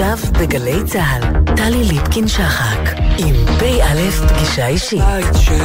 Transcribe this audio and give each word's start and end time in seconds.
עכשיו 0.00 0.32
בגלי 0.32 0.84
צה"ל, 0.86 1.54
טלי 1.56 1.84
ליפקין-שחק, 1.84 2.78
עם 3.18 3.34
פ"א 3.58 4.10
פגישה 4.28 4.66
אישית. 4.66 5.02
בית 5.04 5.26
של 5.40 5.64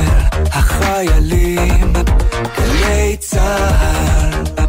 החיילים, 0.52 1.94
גלי 2.58 3.17
צה"ל. 3.19 4.63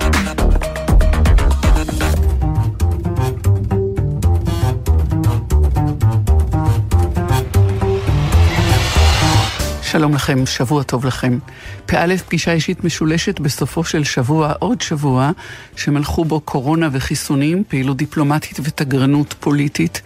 שלום 9.96 10.14
לכם, 10.14 10.46
שבוע 10.46 10.82
טוב 10.82 11.06
לכם. 11.06 11.38
פא' 11.86 12.16
פגישה 12.26 12.52
אישית 12.52 12.84
משולשת 12.84 13.40
בסופו 13.40 13.84
של 13.84 14.04
שבוע, 14.04 14.52
עוד 14.58 14.80
שבוע, 14.80 15.30
שמלכו 15.76 16.24
בו 16.24 16.40
קורונה 16.40 16.88
וחיסונים, 16.92 17.64
פעילות 17.68 17.96
דיפלומטית 17.96 18.58
ותגרנות 18.62 19.34
פוליטית, 19.40 20.02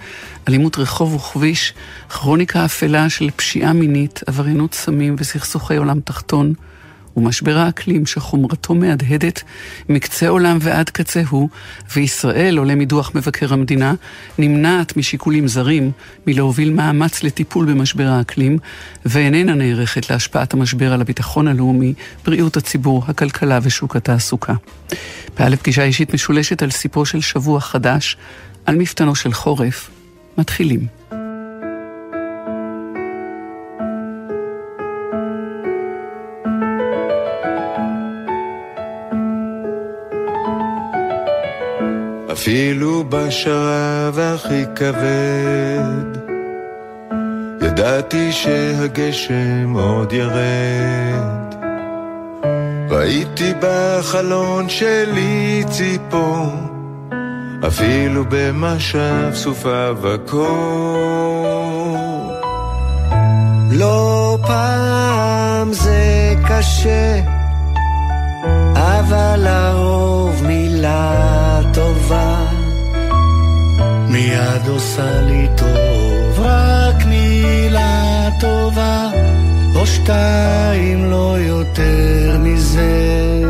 אלימות 0.48 0.78
רחוב 0.78 1.14
וכביש, 1.14 1.74
כרוניקה 2.08 2.64
אפלה 2.64 3.10
של 3.10 3.30
פשיעה 3.36 3.72
מינית, 3.72 4.20
עבריינות 4.26 4.74
סמים 4.74 5.16
וסכסוכי 5.18 5.76
עולם 5.76 6.00
תחתון. 6.00 6.54
ומשבר 7.18 7.58
האקלים 7.58 8.06
שחומרתו 8.06 8.74
מהדהדת 8.74 9.42
מקצה 9.88 10.28
עולם 10.28 10.58
ועד 10.60 10.90
קצהו, 10.90 11.48
וישראל, 11.96 12.58
עולה 12.58 12.74
מדוח 12.74 13.14
מבקר 13.14 13.52
המדינה, 13.52 13.94
נמנעת 14.38 14.96
משיקולים 14.96 15.48
זרים 15.48 15.90
מלהוביל 16.26 16.72
מאמץ 16.72 17.22
לטיפול 17.22 17.66
במשבר 17.66 18.06
האקלים, 18.06 18.58
ואיננה 19.06 19.54
נערכת 19.54 20.10
להשפעת 20.10 20.54
המשבר 20.54 20.92
על 20.92 21.00
הביטחון 21.00 21.48
הלאומי, 21.48 21.94
בריאות 22.24 22.56
הציבור, 22.56 23.04
הכלכלה 23.08 23.58
ושוק 23.62 23.96
התעסוקה. 23.96 24.54
פעל 25.34 25.52
לפגישה 25.52 25.82
אישית 25.82 26.14
משולשת 26.14 26.62
על 26.62 26.70
סיפור 26.70 27.06
של 27.06 27.20
שבוע 27.20 27.60
חדש, 27.60 28.16
על 28.66 28.76
מפתנו 28.76 29.14
של 29.14 29.32
חורף. 29.32 29.90
מתחילים. 30.38 31.17
אפילו 42.38 43.04
בשרב 43.08 44.18
הכי 44.18 44.64
כבד, 44.76 46.18
ידעתי 47.62 48.32
שהגשם 48.32 49.72
עוד 49.74 50.12
ירד. 50.12 51.54
ראיתי 52.90 53.52
בחלון 53.60 54.68
שלי 54.68 55.64
ציפור, 55.70 56.52
אפילו 57.66 58.24
במשב 58.28 59.30
סופה 59.34 59.90
וקור. 60.02 61.46
לא 63.70 64.38
פעם 64.46 65.72
זה 65.72 66.34
קשה, 66.48 67.20
אבל 68.74 69.36
לרוב 69.36 70.42
מילה 70.46 70.67
מיד 74.58 74.68
עושה 74.68 75.20
לי 75.20 75.48
טוב, 75.56 76.40
רק 76.40 77.04
מילה 77.06 78.28
טובה, 78.40 79.10
או 79.74 79.86
שתיים 79.86 81.10
לא 81.10 81.36
יותר 81.38 82.36
מזה. 82.38 83.42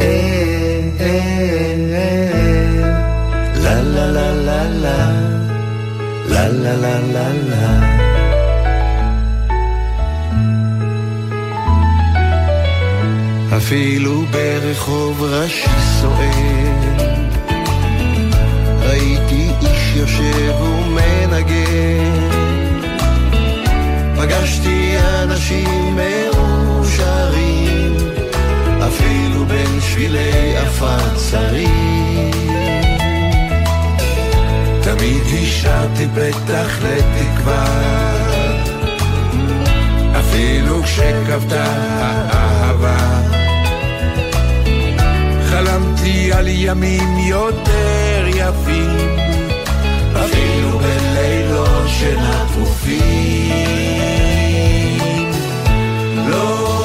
אה, 0.00 0.06
אה, 1.00 1.06
אה, 1.92 2.30
לה 3.62 3.82
לה 3.82 4.06
לה 4.10 4.68
לה 7.00 7.28
לה. 7.32 8.00
אפילו 13.56 14.24
ברחוב 14.32 15.22
ראשי 15.22 15.68
סוער 16.00 16.69
איש 19.90 19.96
יושב 19.96 20.60
ומנגן. 20.60 22.30
פגשתי 24.16 24.94
אנשים 25.22 25.96
מאושרים 25.96 27.96
אפילו 28.86 29.46
בין 29.46 29.80
שבילי 29.80 30.56
עפר 30.56 31.16
צרים. 31.16 32.30
תמיד 34.82 35.22
השארתי 35.42 36.06
פתח 36.14 36.78
לתקווה 36.82 37.64
אפילו 40.20 40.82
כשכבתה 40.82 41.64
האהבה. 42.00 43.20
חלמתי 45.50 46.32
על 46.32 46.48
ימים 46.48 47.18
יותר 47.18 48.26
יפים, 48.28 49.16
אפילו 50.24 50.78
בלילות 50.78 51.88
של 51.88 52.18
הטרופים. 52.18 53.40
לא 56.28 56.79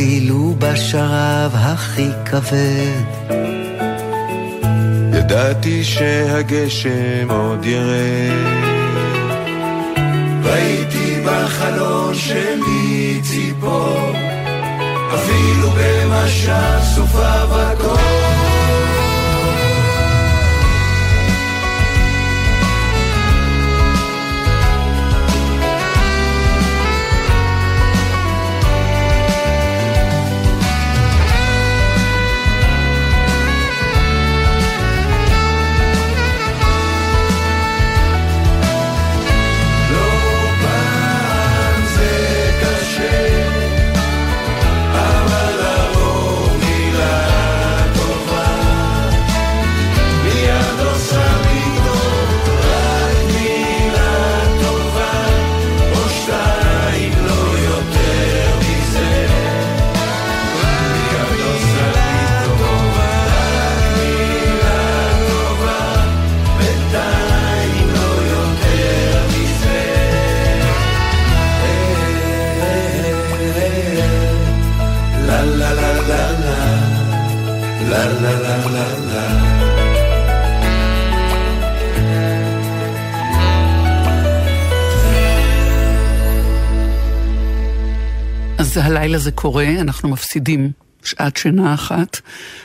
אפילו 0.00 0.54
בשרב 0.58 1.52
הכי 1.54 2.08
כבד, 2.24 3.30
ידעתי 5.12 5.84
שהגשם 5.84 7.30
עוד 7.30 7.64
ירד. 7.64 8.60
ראיתי 10.44 11.20
בחלון 11.26 12.14
שלי 12.14 13.20
ציפור, 13.22 14.12
אפילו 15.14 15.70
במשב 15.70 16.80
סופה 16.94 17.44
וקור. 17.44 18.19
אז 88.70 88.78
הלילה 88.86 89.18
זה 89.18 89.32
קורה, 89.32 89.64
אנחנו 89.80 90.08
מפסידים 90.08 90.60
שעת 91.04 91.36
שינה 91.36 91.74
אחת. 91.74 92.16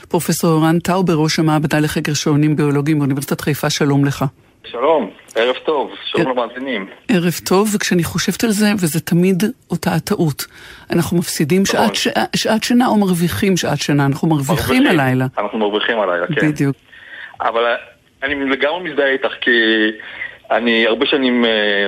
פרופסור 0.08 0.50
ערן 0.50 0.78
טאובר, 0.78 1.14
ראש 1.14 1.38
המעבדה 1.38 1.78
לחקר 1.80 2.14
שעונים 2.14 2.56
ביולוגיים 2.56 2.98
באוניברסיטת 2.98 3.40
חיפה, 3.40 3.70
שלום 3.70 4.04
לך. 4.04 4.24
שלום, 4.64 5.10
ערב 5.36 5.54
טוב, 5.64 5.90
שלום 6.04 6.30
למאזינים. 6.30 6.86
ערב 7.08 7.32
טוב, 7.48 7.68
וכשאני 7.74 8.04
חושבת 8.04 8.44
על 8.44 8.50
זה, 8.50 8.66
וזה 8.74 9.00
תמיד 9.00 9.42
אותה 9.70 9.90
הטעות. 9.94 10.44
אנחנו 10.90 11.18
מפסידים 11.18 11.66
שעת, 11.66 11.80
נכון. 11.80 11.94
ש... 11.94 12.08
שעת 12.36 12.62
שינה 12.62 12.86
או 12.86 12.96
מרוויחים 12.96 13.56
שעת 13.56 13.80
שינה? 13.80 14.06
אנחנו 14.06 14.28
מרוויחים 14.28 14.86
הלילה. 14.86 15.26
אנחנו 15.38 15.58
מרוויחים 15.58 16.00
הלילה, 16.00 16.26
כן. 16.26 16.48
בדיוק. 16.48 16.76
אבל 17.40 17.64
אה, 17.64 17.74
אני 18.22 18.34
לגמרי 18.34 18.90
מזדהה 18.90 19.10
איתך, 19.12 19.32
כי 19.40 19.50
אני 20.50 20.86
הרבה 20.86 21.06
שנים 21.06 21.44
אה, 21.44 21.86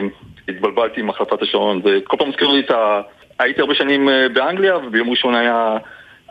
התבלבלתי 0.48 1.00
עם 1.00 1.10
החלפת 1.10 1.42
השעון, 1.42 1.82
וכל 1.84 2.16
פעם 2.16 2.28
מזכיר 2.28 2.48
לי 2.48 2.60
את 2.60 2.70
ה... 2.70 3.00
הייתי 3.38 3.60
הרבה 3.60 3.74
שנים 3.74 4.08
אה, 4.08 4.28
באנגליה, 4.28 4.76
וביום 4.76 5.10
ראשון 5.10 5.34
היה 5.34 5.76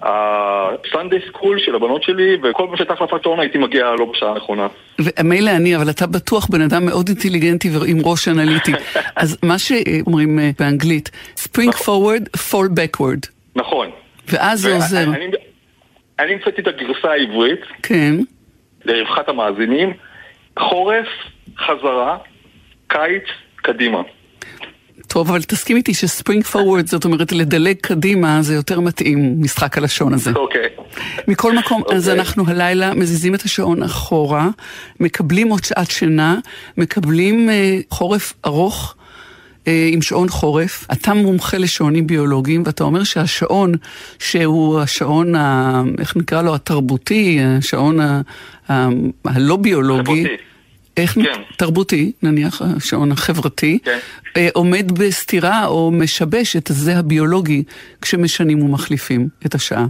הסנדיי 0.01 1.19
סקול 1.27 1.59
של 1.59 1.75
הבנות 1.75 2.03
שלי, 2.03 2.37
וכל 2.43 2.63
פעם 2.67 2.77
שהייתה 2.77 2.93
החלפת 2.93 3.23
שעון 3.23 3.39
הייתי 3.39 3.57
מגיע 3.57 3.91
לא 3.99 4.05
בשעה 4.05 4.31
הנכונה. 4.31 4.67
ומילא 4.99 5.51
אני, 5.51 5.75
אבל 5.75 5.89
אתה 5.89 6.07
בטוח 6.07 6.47
בן 6.47 6.61
אדם 6.61 6.85
מאוד 6.85 7.07
אינטליגנטי 7.07 7.69
ועם 7.69 7.97
ראש 8.03 8.27
אנליטי. 8.27 8.71
אז 9.15 9.37
מה 9.43 9.59
שאומרים 9.59 10.39
אה, 10.39 10.49
באנגלית, 10.59 11.09
spring 11.39 11.73
forward, 11.73 12.37
fall 12.37 12.69
backward. 12.79 13.27
נכון. 13.55 13.89
ואז 14.27 14.59
זה 14.59 14.73
עוזר. 14.75 15.05
אני 16.19 16.33
המצאתי 16.33 16.61
את 16.61 16.67
הגרסה 16.67 17.11
העברית, 17.11 17.59
כן. 17.83 18.15
לרווחת 18.85 19.29
המאזינים, 19.29 19.93
חורף, 20.59 21.07
חזרה, 21.57 22.17
קיץ, 22.87 23.23
קדימה. 23.55 24.01
טוב, 25.17 25.29
אבל 25.29 25.41
תסכים 25.41 25.77
איתי 25.77 25.93
שספרינג 25.93 26.43
פורוורד, 26.43 26.87
זאת 26.87 27.05
אומרת 27.05 27.31
לדלג 27.31 27.75
קדימה, 27.81 28.41
זה 28.41 28.55
יותר 28.55 28.79
מתאים, 28.79 29.41
משחק 29.41 29.77
הלשון 29.77 30.13
הזה. 30.13 30.31
אוקיי. 30.35 30.69
מכל 31.27 31.55
מקום, 31.55 31.83
אז 31.91 32.09
אוקיי. 32.09 32.19
אנחנו 32.19 32.47
הלילה 32.47 32.93
מזיזים 32.93 33.35
את 33.35 33.41
השעון 33.41 33.83
אחורה, 33.83 34.49
מקבלים 34.99 35.49
עוד 35.49 35.63
שעת 35.63 35.91
שינה, 35.91 36.39
מקבלים 36.77 37.49
אה, 37.49 37.79
חורף 37.89 38.33
ארוך. 38.45 38.95
אה, 39.67 39.89
עם 39.91 40.01
שעון 40.01 40.29
חורף, 40.29 40.85
אתה 40.91 41.13
מומחה 41.13 41.57
לשעונים 41.57 42.07
ביולוגיים, 42.07 42.63
ואתה 42.65 42.83
אומר 42.83 43.03
שהשעון, 43.03 43.73
שהוא 44.19 44.79
השעון, 44.79 45.35
ה, 45.35 45.83
איך 45.99 46.17
נקרא 46.17 46.41
לו, 46.41 46.55
התרבותי, 46.55 47.39
השעון 47.41 47.99
ה, 47.99 48.21
ה, 48.69 48.87
הלא 49.25 49.55
ביולוגי, 49.55 50.23
חברתי. 50.23 50.43
איך 50.97 51.11
כן. 51.11 51.41
תרבותי, 51.57 52.11
נניח 52.23 52.61
השעון 52.61 53.11
החברתי, 53.11 53.79
כן. 53.83 53.97
אה, 54.37 54.47
עומד 54.53 54.99
בסתירה 54.99 55.65
או 55.65 55.91
משבש 55.91 56.55
את 56.55 56.69
הזה 56.69 56.97
הביולוגי 56.97 57.63
כשמשנים 58.01 58.63
ומחליפים 58.63 59.27
את 59.45 59.55
השעה. 59.55 59.85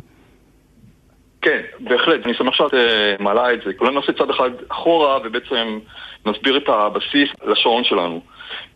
כן, 1.42 1.62
בהחלט, 1.80 2.26
אני 2.26 2.34
שמח 2.34 2.54
שאת 2.54 2.74
אה, 2.74 3.16
מעלה 3.20 3.54
את 3.54 3.60
זה. 3.66 3.72
אולי 3.80 3.96
נעשה 3.96 4.14
צעד 4.14 4.30
אחד 4.30 4.50
אחורה 4.70 5.18
ובעצם 5.24 5.80
נסביר 6.26 6.58
את 6.58 6.70
הבסיס 6.70 7.30
לשעון 7.46 7.84
שלנו. 7.84 8.22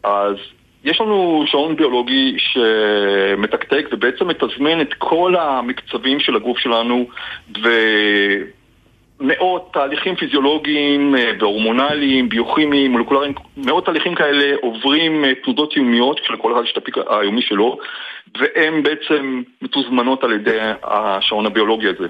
אז 0.04 0.36
יש 0.83 1.01
לנו 1.01 1.44
שעון 1.48 1.75
ביולוגי 1.75 2.36
שמתקתק 2.38 3.86
ובעצם 3.92 4.28
מתזמן 4.28 4.81
את 4.81 4.94
כל 4.98 5.36
המקצבים 5.36 6.19
של 6.19 6.36
הגוף 6.36 6.57
שלנו 6.57 7.07
ומאות 9.21 9.69
תהליכים 9.73 10.15
פיזיולוגיים 10.15 11.15
אה, 11.15 11.31
והורמונליים, 11.39 12.29
ביוכימיים, 12.29 12.91
מולקולריים, 12.91 13.33
מאות 13.57 13.85
תהליכים 13.85 14.15
כאלה 14.15 14.56
עוברים 14.62 15.25
אה, 15.25 15.35
תנודות 15.44 15.77
יומיות, 15.77 16.19
כשלכל 16.19 16.53
אחד 16.53 16.62
יש 16.63 16.71
את 16.71 16.77
הפיק 16.77 16.95
היומי 17.09 17.41
שלו, 17.41 17.77
והן 18.39 18.83
בעצם 18.83 19.41
מתוזמנות 19.62 20.23
על 20.23 20.33
ידי 20.33 20.57
השעון 20.83 21.45
הביולוגי 21.45 21.88
הזה. 21.88 22.07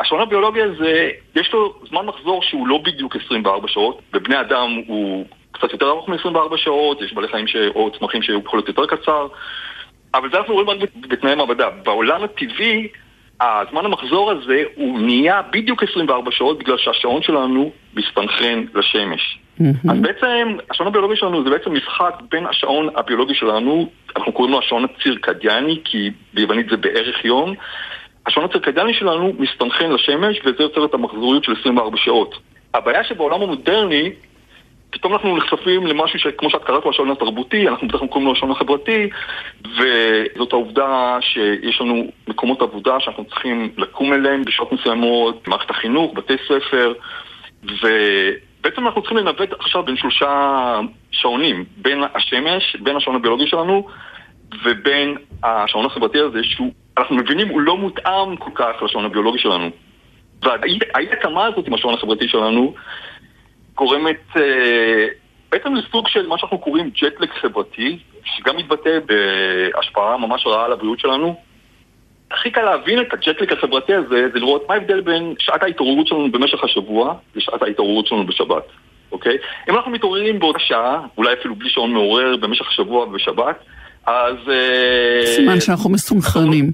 השעון 0.00 0.20
הביולוגי 0.20 0.62
הזה, 0.62 1.10
יש 1.36 1.52
לו 1.52 1.74
זמן 1.88 2.06
מחזור 2.06 2.42
שהוא 2.42 2.68
לא 2.68 2.78
בדיוק 2.78 3.16
24 3.16 3.68
שעות, 3.68 4.00
בבני 4.12 4.40
אדם 4.40 4.80
הוא 4.86 5.24
קצת 5.52 5.72
יותר 5.72 5.88
ארוך 5.88 6.08
מ-24 6.08 6.56
שעות, 6.56 7.02
יש 7.02 7.12
בעלי 7.12 7.28
חיים 7.28 7.46
ש... 7.46 7.56
או 7.74 7.90
צמחים 7.98 8.22
שהוא 8.22 8.42
יכול 8.46 8.58
להיות 8.58 8.68
יותר 8.68 8.86
קצר, 8.86 9.26
אבל 10.14 10.30
זה 10.30 10.38
אנחנו 10.38 10.54
רואים 10.54 10.70
רק 10.70 10.78
בתנאי 11.08 11.34
מעבדה. 11.34 11.70
בעולם 11.70 12.22
הטבעי, 12.22 12.88
הזמן 13.40 13.84
המחזור 13.84 14.30
הזה 14.30 14.62
הוא 14.74 14.98
נהיה 15.00 15.42
בדיוק 15.52 15.82
24 15.82 16.30
שעות 16.30 16.58
בגלל 16.58 16.78
שהשעון 16.78 17.22
שלנו 17.22 17.70
מסתנכרן 17.94 18.64
לשמש. 18.74 19.38
אז 19.90 19.98
בעצם, 20.00 20.56
השעון 20.70 20.88
הביולוגי 20.88 21.16
שלנו 21.16 21.44
זה 21.44 21.50
בעצם 21.50 21.74
משחק 21.74 22.14
בין 22.30 22.46
השעון 22.46 22.88
הביולוגי 22.96 23.34
שלנו, 23.34 23.88
אנחנו 24.16 24.32
קוראים 24.32 24.52
לו 24.52 24.58
השעון 24.58 24.84
הצירקדיאני, 24.84 25.80
כי 25.84 26.10
ביוונית 26.34 26.68
זה 26.70 26.76
בערך 26.76 27.24
יום, 27.24 27.54
השעון 28.26 28.44
הצירקדיאני 28.44 28.94
שלנו 28.94 29.32
מסתנכרן 29.38 29.92
לשמש 29.92 30.40
וזה 30.44 30.62
יוצר 30.62 30.84
את 30.84 30.94
המחזוריות 30.94 31.44
של 31.44 31.54
24 31.60 31.96
שעות. 31.96 32.38
הבעיה 32.74 33.04
שבעולם 33.04 33.42
המודרני, 33.42 34.10
פתאום 34.96 35.12
אנחנו 35.12 35.36
נחשפים 35.36 35.86
למשהו 35.86 36.18
שכמו 36.18 36.50
שאת 36.50 36.64
קראת 36.64 36.84
לו 36.84 36.90
השעון 36.90 37.10
התרבותי, 37.10 37.68
אנחנו 37.68 37.88
בדרך 37.88 38.00
כלל 38.00 38.08
קוראים 38.08 38.26
לו 38.26 38.32
השעון 38.32 38.50
החברתי, 38.50 39.08
וזאת 39.62 40.52
העובדה 40.52 41.18
שיש 41.20 41.80
לנו 41.80 42.06
מקומות 42.28 42.62
עבודה 42.62 43.00
שאנחנו 43.00 43.24
צריכים 43.24 43.70
לקום 43.76 44.12
אליהם 44.12 44.42
בשעות 44.44 44.72
מסוימות, 44.72 45.48
מערכת 45.48 45.70
החינוך, 45.70 46.12
בתי 46.14 46.34
ספר, 46.44 46.92
ובעצם 47.62 48.86
אנחנו 48.86 49.00
צריכים 49.00 49.18
לנווט 49.18 49.52
עכשיו 49.58 49.82
בין 49.82 49.96
שלושה 49.96 50.80
שעונים, 51.10 51.64
בין 51.76 52.02
השמש, 52.14 52.76
בין 52.76 52.96
השעון 52.96 53.16
הביולוגי 53.16 53.46
שלנו, 53.46 53.86
ובין 54.64 55.16
השעון 55.42 55.86
החברתי 55.86 56.18
הזה, 56.18 56.38
שהוא, 56.42 56.72
אנחנו 56.98 57.16
מבינים, 57.16 57.48
הוא 57.48 57.60
לא 57.60 57.76
מותאם 57.76 58.36
כל 58.36 58.50
כך 58.54 58.82
לשעון 58.82 59.04
הביולוגי 59.04 59.38
שלנו. 59.38 59.70
והאי 60.42 61.08
התאמה 61.12 61.46
הזאת 61.46 61.66
עם 61.66 61.74
השעון 61.74 61.94
החברתי 61.94 62.28
שלנו 62.28 62.74
גורמת 63.76 64.20
אה, 64.36 65.06
בעצם 65.52 65.74
לסוג 65.74 66.08
של 66.08 66.26
מה 66.26 66.38
שאנחנו 66.38 66.58
קוראים 66.58 66.90
ג'טלג 66.90 67.30
חברתי, 67.30 67.98
שגם 68.24 68.56
מתבטא 68.56 68.98
בהשפעה 69.06 70.16
ממש 70.16 70.46
רעה 70.46 70.64
על 70.64 70.72
הבריאות 70.72 71.00
שלנו. 71.00 71.36
הכי 72.30 72.50
קל 72.50 72.62
להבין 72.62 73.00
את 73.00 73.12
הג'טלג 73.12 73.52
החברתי 73.52 73.94
הזה, 73.94 74.28
זה 74.32 74.38
לראות 74.38 74.64
מה 74.68 74.74
ההבדל 74.74 75.00
בין 75.00 75.34
שעת 75.38 75.62
ההתעוררות 75.62 76.06
שלנו 76.06 76.32
במשך 76.32 76.64
השבוע 76.64 77.14
לשעת 77.34 77.62
ההתעוררות 77.62 78.06
שלנו 78.06 78.26
בשבת, 78.26 78.64
אוקיי? 79.12 79.36
אם 79.70 79.76
אנחנו 79.76 79.90
מתעוררים 79.90 80.38
באותה 80.38 80.58
שעה, 80.58 81.00
אולי 81.18 81.34
אפילו 81.40 81.54
בלי 81.54 81.70
שעון 81.70 81.92
מעורר 81.92 82.36
במשך 82.36 82.68
השבוע 82.68 83.04
ובשבת, 83.04 83.56
אז... 84.06 84.36
אה, 84.48 85.26
סימן 85.26 85.60
שאנחנו 85.60 85.90
מסונכרנים. 85.90 86.70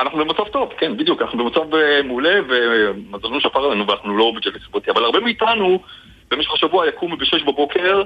אנחנו 0.00 0.18
במצב 0.18 0.44
טוב, 0.52 0.72
כן, 0.78 0.96
בדיוק, 0.96 1.22
אנחנו 1.22 1.38
במצב 1.38 1.74
אה, 1.74 2.02
מעולה 2.02 2.40
ומזלנו 2.48 3.40
שפר 3.40 3.64
עלינו 3.64 3.86
ואנחנו 3.86 4.16
לא 4.18 4.32
בג'טלג 4.36 4.60
חברתי, 4.60 4.90
אבל 4.90 5.04
הרבה 5.04 5.20
מאיתנו 5.20 5.78
במשך 6.30 6.52
השבוע 6.52 6.88
יקומו 6.88 7.16
ב-6 7.16 7.44
בבוקר 7.46 8.02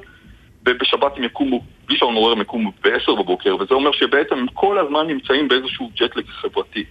ובשבת 0.67 1.17
הם 1.17 1.25
יקומו, 1.25 1.63
בלי 1.87 1.99
שעון 1.99 2.15
מעורר 2.15 2.33
הם 2.33 2.41
יקומו 2.41 2.73
ב-10 2.85 3.13
בבוקר 3.13 3.57
וזה 3.57 3.75
אומר 3.75 3.93
שבעצם 3.93 4.35
הם 4.35 4.47
כל 4.55 4.79
הזמן 4.79 5.07
נמצאים 5.07 5.49
באיזשהו 5.49 5.91
ג'טלג 5.97 6.25
חברתי. 6.29 6.85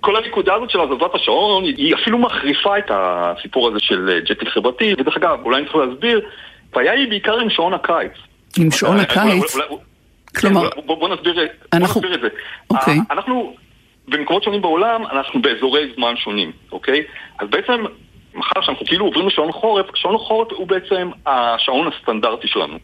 כל 0.00 0.16
הנקודה 0.16 0.54
הזאת 0.54 0.70
של 0.70 0.80
הזזת 0.80 1.14
השעון 1.14 1.64
היא 1.64 1.94
אפילו 1.94 2.18
מחריפה 2.18 2.78
את 2.78 2.90
הסיפור 2.90 3.68
הזה 3.68 3.78
של 3.80 4.10
אה, 4.12 4.20
ג'טלג 4.20 4.48
חברתי 4.48 4.94
ודרך 4.98 5.16
אגב, 5.16 5.38
אולי 5.44 5.58
אני 5.58 5.66
צריך 5.66 5.76
להסביר, 5.76 6.20
הבעיה 6.70 6.92
היא 6.92 7.08
בעיקר 7.08 7.38
עם 7.38 7.50
שעון 7.50 7.74
הקיץ. 7.74 8.12
עם 8.58 8.70
שעון 8.70 8.96
הקיץ, 8.96 9.56
כלומר, 10.40 10.68
בוא, 10.86 11.08
נסביר 11.08 12.14
את 12.14 12.20
זה. 12.20 12.28
אוקיי. 12.70 12.94
אה, 12.94 13.02
אנחנו, 13.10 13.56
במקומות 14.08 14.42
שונים 14.42 14.62
בעולם, 14.62 15.06
אנחנו 15.06 15.42
באזורי 15.42 15.92
זמן 15.96 16.16
שונים, 16.16 16.52
אוקיי? 16.72 17.02
אז 17.38 17.48
בעצם, 17.50 17.84
מאחר 18.34 18.60
שאנחנו 18.60 18.86
כאילו 18.86 19.04
עוברים 19.04 19.26
לשעון 19.26 19.52
חורף, 19.52 19.86
שעון 19.94 20.18
חורף 20.18 20.52
הוא 20.52 20.66
בעצם 20.66 21.10
השעון 21.26 21.88
הסטנדרטי 21.92 22.48
שלנו. 22.48 22.78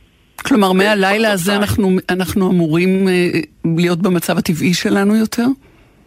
כלומר 0.47 0.69
כן, 0.71 0.77
מהלילה 0.77 1.33
הזה 1.33 1.57
אנחנו, 1.57 1.89
אנחנו 2.11 2.51
אמורים 2.51 3.09
אה, 3.09 3.41
להיות 3.77 3.99
במצב 3.99 4.39
הטבעי 4.39 4.75
שלנו 4.75 5.17
יותר? 5.17 5.45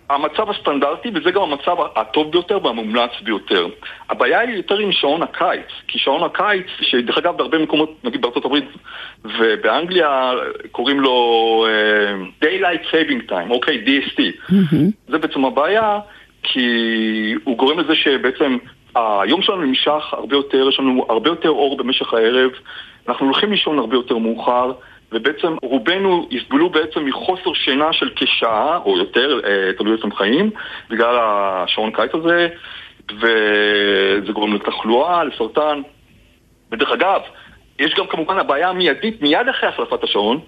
המצב 0.10 0.50
הסטנדרטי, 0.50 1.10
וזה 1.16 1.32
גם 1.32 1.42
המצב 1.42 1.76
הטוב 1.96 2.32
ביותר 2.32 2.66
והמומלץ 2.66 3.12
ביותר. 3.24 3.68
הבעיה 4.10 4.40
היא 4.40 4.56
יותר 4.56 4.78
עם 4.78 4.92
שעון 4.92 5.24
הקיץ, 5.24 5.68
כי 5.88 6.00
שעון 6.00 6.24
הקיץ, 6.24 6.66
שדרך 6.82 7.18
אגב 7.18 7.38
בהרבה 7.38 7.58
מקומות, 7.58 7.96
נגיד 8.04 8.22
בארצות 8.22 8.46
הברית 8.46 8.66
ובאנגליה, 9.26 10.32
קוראים 10.72 11.00
לו 11.00 11.66
uh, 11.68 12.44
Daylight 12.46 12.94
Saving 12.94 13.32
Time, 13.32 13.52
אוקיי, 13.52 13.86
DST. 13.86 14.22
זה 15.08 15.18
בעצם 15.18 15.46
הבעיה, 15.46 16.00
כי 16.44 16.70
הוא 17.44 17.58
גורם 17.58 17.80
לזה 17.80 17.96
שבעצם 17.96 18.58
היום 18.96 19.42
שלנו 19.42 19.62
נמשך 19.62 20.14
הרבה 20.14 20.36
יותר, 20.36 20.70
יש 20.70 20.80
לנו 20.80 21.06
הרבה 21.10 21.30
יותר 21.30 21.50
אור 21.50 21.78
במשך 21.78 22.14
הערב, 22.14 22.52
אנחנו 23.08 23.26
הולכים 23.26 23.52
לישון 23.52 23.80
הרבה 23.80 23.96
יותר 23.96 24.18
מאוחר. 24.18 24.72
ובעצם 25.12 25.56
רובנו 25.62 26.28
יסבלו 26.32 26.70
בעצם 26.70 27.06
מחוסר 27.06 27.54
שינה 27.54 27.94
של 27.94 28.10
כשעה 28.16 28.78
או 28.86 28.98
יותר, 28.98 29.40
אה, 29.46 29.74
תלוי 29.78 29.94
איפה 29.94 30.04
הם 30.04 30.16
חיים, 30.16 30.52
בגלל 30.90 31.18
השעון 31.22 31.92
קיץ 31.92 32.12
הזה, 32.14 32.48
וזה 33.12 34.32
גורם 34.34 34.54
לתחלואה, 34.54 35.24
לסרטן. 35.24 35.82
ודרך 36.72 36.92
אגב, 36.92 37.22
יש 37.80 37.94
גם 37.94 38.08
כמובן 38.08 38.38
הבעיה 38.38 38.70
המיידית 38.70 39.22
מיד 39.22 39.48
אחרי 39.50 39.70
החלפת 39.70 40.04
השעון, 40.04 40.40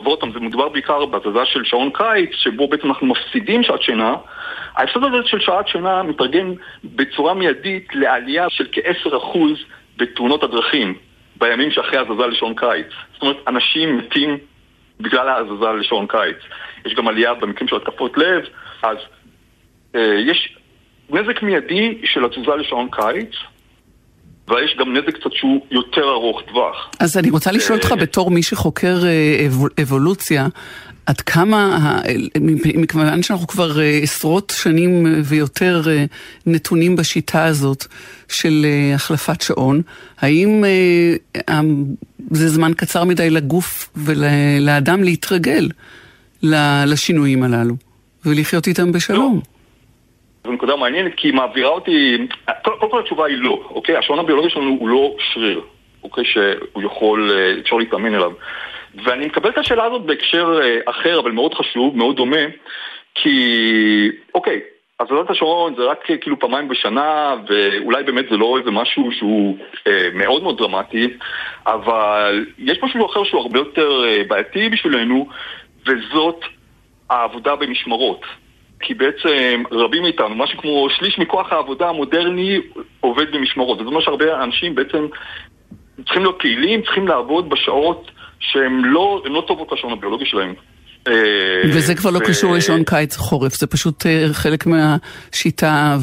ועוד 0.00 0.20
פעם, 0.20 0.32
זה 0.32 0.40
מדובר 0.40 0.68
בעיקר 0.68 1.06
בהזזה 1.06 1.44
של 1.44 1.64
שעון 1.64 1.90
קיץ, 1.94 2.30
שבו 2.32 2.68
בעצם 2.68 2.88
אנחנו 2.88 3.06
מפסידים 3.06 3.62
שעת 3.62 3.82
שינה. 3.82 4.14
ההפסד 4.74 5.04
הזה 5.04 5.16
של 5.26 5.40
שעת 5.40 5.68
שינה 5.68 6.02
מתרגם 6.02 6.54
בצורה 6.84 7.34
מיידית 7.34 7.88
לעלייה 7.94 8.50
של 8.50 8.66
כ-10% 8.72 9.38
בתאונות 9.96 10.42
הדרכים 10.42 10.94
בימים 11.36 11.70
שאחרי 11.70 11.98
הזזה 11.98 12.26
לשעון 12.26 12.54
קיץ. 12.54 12.86
זאת 13.12 13.22
אומרת, 13.22 13.36
אנשים 13.46 13.98
מתים 13.98 14.38
בגלל 15.00 15.28
ההזזה 15.28 15.72
לשעון 15.80 16.06
קיץ. 16.06 16.36
יש 16.86 16.94
גם 16.94 17.08
עלייה 17.08 17.34
במקרים 17.34 17.68
של 17.68 17.76
התקפות 17.76 18.18
לב, 18.18 18.44
אז 18.82 18.96
אה, 19.94 20.14
יש 20.26 20.56
נזק 21.10 21.42
מיידי 21.42 22.00
של 22.04 22.24
התזוזה 22.24 22.54
לשעון 22.56 22.88
קיץ, 22.90 23.34
ויש 24.48 24.76
גם 24.78 24.96
נזק 24.96 25.10
קצת 25.10 25.32
שהוא 25.32 25.60
יותר 25.70 26.04
ארוך 26.10 26.42
טווח. 26.48 26.90
אז 27.00 27.16
אני 27.16 27.30
רוצה 27.30 27.52
לשאול 27.52 27.78
אותך 27.78 27.92
אה, 27.92 27.96
בתור 27.96 28.30
מי 28.30 28.42
שחוקר 28.42 28.96
אה, 29.04 29.46
אבולוציה, 29.82 30.48
עד 31.06 31.20
כמה, 31.20 31.78
מכיוון 32.76 33.22
שאנחנו 33.22 33.46
כבר 33.46 33.80
אה, 33.80 33.98
עשרות 34.02 34.52
שנים 34.62 35.22
ויותר 35.24 35.82
נתונים 36.46 36.96
בשיטה 36.96 37.44
הזאת 37.44 37.84
של 38.28 38.66
החלפת 38.94 39.40
שעון, 39.40 39.82
האם 40.20 40.64
זה 42.30 42.48
זמן 42.48 42.72
קצר 42.76 43.04
מדי 43.04 43.30
לגוף 43.30 43.88
ולאדם 43.96 45.02
להתרגל 45.02 45.68
לשינויים 46.86 47.42
הללו 47.42 47.74
ולחיות 48.24 48.66
איתם 48.66 48.92
בשלום? 48.92 49.34
לא. 49.34 49.51
זו 50.44 50.52
נקודה 50.52 50.76
מעניינת 50.76 51.12
כי 51.16 51.28
היא 51.28 51.34
מעבירה 51.34 51.68
אותי, 51.68 52.18
קודם 52.62 52.90
כל 52.90 53.00
התשובה 53.00 53.26
היא 53.26 53.36
לא, 53.38 53.62
אוקיי? 53.70 53.96
השעון 53.96 54.18
הביולוגי 54.18 54.50
שלנו 54.50 54.76
הוא 54.80 54.88
לא 54.88 55.14
שריר, 55.18 55.60
אוקיי? 56.02 56.24
שהוא 56.24 56.82
יכול, 56.82 57.30
אה, 57.32 57.60
אפשר 57.60 57.76
להתאמן 57.76 58.14
אליו. 58.14 58.32
ואני 59.04 59.26
מקבל 59.26 59.50
את 59.50 59.58
השאלה 59.58 59.84
הזאת 59.84 60.02
בהקשר 60.02 60.60
אה, 60.62 60.78
אחר, 60.86 61.20
אבל 61.20 61.30
מאוד 61.30 61.54
חשוב, 61.54 61.96
מאוד 61.96 62.16
דומה, 62.16 62.44
כי, 63.14 64.10
אוקיי, 64.34 64.60
הזזת 65.00 65.30
השעון 65.30 65.74
זה 65.76 65.82
רק 65.82 66.10
אה, 66.10 66.16
כאילו 66.16 66.38
פעמיים 66.38 66.68
בשנה, 66.68 67.34
ואולי 67.48 68.02
באמת 68.04 68.24
זה 68.30 68.36
לא 68.36 68.58
איזה 68.58 68.70
משהו 68.70 69.12
שהוא 69.12 69.56
אה, 69.86 70.08
מאוד 70.14 70.42
מאוד 70.42 70.58
דרמטי, 70.58 71.08
אבל 71.66 72.46
יש 72.58 72.78
משהו 72.82 73.06
אחר 73.06 73.24
שהוא 73.24 73.40
הרבה 73.40 73.58
יותר 73.58 74.04
בעייתי 74.28 74.68
בשבילנו, 74.68 75.28
וזאת 75.86 76.44
העבודה 77.10 77.56
במשמרות. 77.56 78.26
כי 78.82 78.94
בעצם 78.94 79.62
רבים 79.70 80.02
מאיתנו, 80.02 80.34
משהו 80.34 80.58
כמו 80.58 80.86
שליש 80.90 81.18
מכוח 81.18 81.52
העבודה 81.52 81.88
המודרני 81.88 82.60
עובד 83.00 83.32
במשמרות. 83.32 83.78
זאת 83.78 83.86
אומרת 83.86 84.02
שהרבה 84.02 84.44
אנשים 84.44 84.74
בעצם 84.74 85.06
צריכים 86.04 86.22
להיות 86.22 86.36
פעילים, 86.38 86.82
צריכים 86.82 87.08
לעבוד 87.08 87.50
בשעות 87.50 88.10
שהן 88.40 88.82
לא, 88.84 89.22
לא 89.24 89.44
טובות 89.46 89.72
לשעון 89.72 89.92
הביולוגי 89.92 90.26
שלהם. 90.26 90.54
אה, 91.08 91.12
וזה 91.64 91.94
כבר 91.94 92.10
לא 92.10 92.18
קשור 92.18 92.54
לשעון 92.54 92.84
קיץ 92.84 93.16
חורף, 93.16 93.54
זה 93.54 93.66
פשוט 93.66 94.06
אה, 94.06 94.26
חלק 94.32 94.64
מהשיטה 94.66 95.96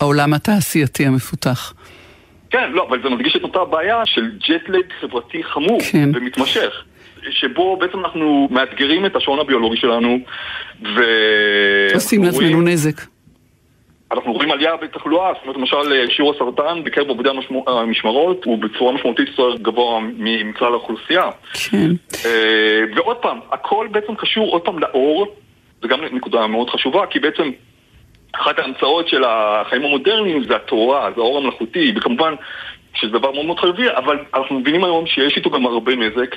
והעולם 0.00 0.34
התעשייתי 0.34 1.06
המפותח. 1.06 1.74
כן, 2.50 2.72
לא, 2.72 2.86
אבל 2.88 3.02
זה 3.02 3.08
מדגיש 3.08 3.36
את 3.36 3.42
אותה 3.42 3.64
בעיה 3.64 4.02
של 4.04 4.30
ג'טלג 4.48 4.84
חברתי 5.00 5.44
חמור 5.44 5.78
כן. 5.92 6.10
ומתמשך. 6.14 6.84
שבו 7.30 7.76
בעצם 7.76 7.98
אנחנו 7.98 8.48
מאתגרים 8.50 9.06
את 9.06 9.16
השעון 9.16 9.38
הביולוגי 9.38 9.76
שלנו 9.76 10.18
ו... 10.82 11.00
עושים 11.94 12.24
לעצמנו 12.24 12.62
נזק. 12.62 13.00
אנחנו 14.12 14.32
רואים 14.32 14.50
עלייה 14.50 14.76
בתחלואה, 14.76 15.32
זאת 15.34 15.42
אומרת 15.42 15.56
למשל 15.56 16.10
שיעור 16.10 16.34
הסרטן 16.34 16.84
בקרב 16.84 17.08
עובדי 17.08 17.28
המשמרות 17.66 18.44
הוא 18.44 18.58
בצורה 18.58 18.92
משמעותית 18.92 19.28
יותר 19.28 19.56
גבוה 19.62 20.00
מכלל 20.18 20.72
האוכלוסייה. 20.72 21.30
כן. 21.70 21.90
אה, 22.24 22.80
ועוד 22.96 23.16
פעם, 23.16 23.38
הכל 23.52 23.88
בעצם 23.90 24.14
קשור 24.14 24.52
עוד 24.52 24.62
פעם 24.62 24.78
לאור, 24.78 25.26
זו 25.82 25.88
גם 25.88 26.00
נקודה 26.12 26.46
מאוד 26.46 26.70
חשובה, 26.70 27.06
כי 27.06 27.18
בעצם 27.18 27.50
אחת 28.32 28.58
ההמצאות 28.58 29.08
של 29.08 29.24
החיים 29.26 29.84
המודרניים 29.84 30.44
זה 30.44 30.56
התורה, 30.56 31.10
זה 31.16 31.20
האור 31.20 31.38
המלאכותי, 31.38 31.92
וכמובן 31.96 32.34
שזה 32.94 33.12
דבר 33.12 33.32
מאוד 33.32 33.46
מאוד 33.46 33.58
חיובי, 33.58 33.90
אבל 33.96 34.18
אנחנו 34.34 34.58
מבינים 34.58 34.84
היום 34.84 35.06
שיש 35.06 35.36
איתו 35.36 35.50
גם 35.50 35.66
הרבה 35.66 35.96
נזק, 35.96 36.36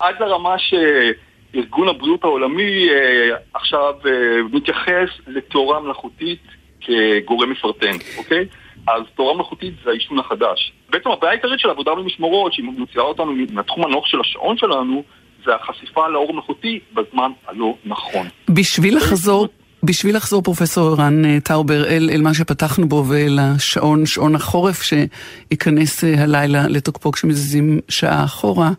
עד 0.00 0.14
לרמה 0.20 0.56
שארגון 0.58 1.88
הבריאות 1.88 2.24
העולמי 2.24 2.88
אה, 2.88 3.36
עכשיו 3.54 3.94
אה, 4.06 4.10
מתייחס 4.52 5.08
לתאורה 5.26 5.80
מלאכותית 5.80 6.40
כגורם 6.80 7.50
מפרטן, 7.50 7.96
אוקיי? 8.18 8.46
אז 8.88 9.02
תאורה 9.16 9.34
מלאכותית 9.34 9.74
זה 9.84 9.90
העישון 9.90 10.18
החדש. 10.18 10.72
בעצם 10.90 11.10
הבעיה 11.10 11.32
העיקרית 11.32 11.60
של 11.60 11.70
עבודה 11.70 11.94
במשמרות, 11.94 12.52
שהיא 12.52 12.64
מוציאה 12.64 13.04
אותנו 13.04 13.32
מהתחום 13.52 13.84
הנוח 13.84 14.06
של 14.06 14.20
השעון 14.20 14.56
שלנו, 14.56 15.02
זה 15.44 15.54
החשיפה 15.54 16.08
לאור 16.08 16.32
מלאכותי 16.32 16.80
בזמן 16.94 17.30
הלא 17.46 17.74
נכון. 17.84 18.26
בשביל 18.48 18.96
לחזור... 18.96 19.48
בשביל 19.82 20.16
לחזור 20.16 20.42
פרופסור 20.42 20.92
ערן 20.92 21.24
אה, 21.24 21.40
טאובר 21.40 21.86
אל, 21.86 22.10
אל 22.12 22.20
מה 22.22 22.34
שפתחנו 22.34 22.88
בו 22.88 23.04
ואל 23.08 23.38
השעון, 23.40 24.06
שעון 24.06 24.34
החורף 24.34 24.82
שייכנס 24.82 26.04
הלילה 26.04 26.68
לתוקפו 26.68 27.12
כשמזיזים 27.12 27.80
שעה 27.88 28.24
אחורה, 28.24 28.70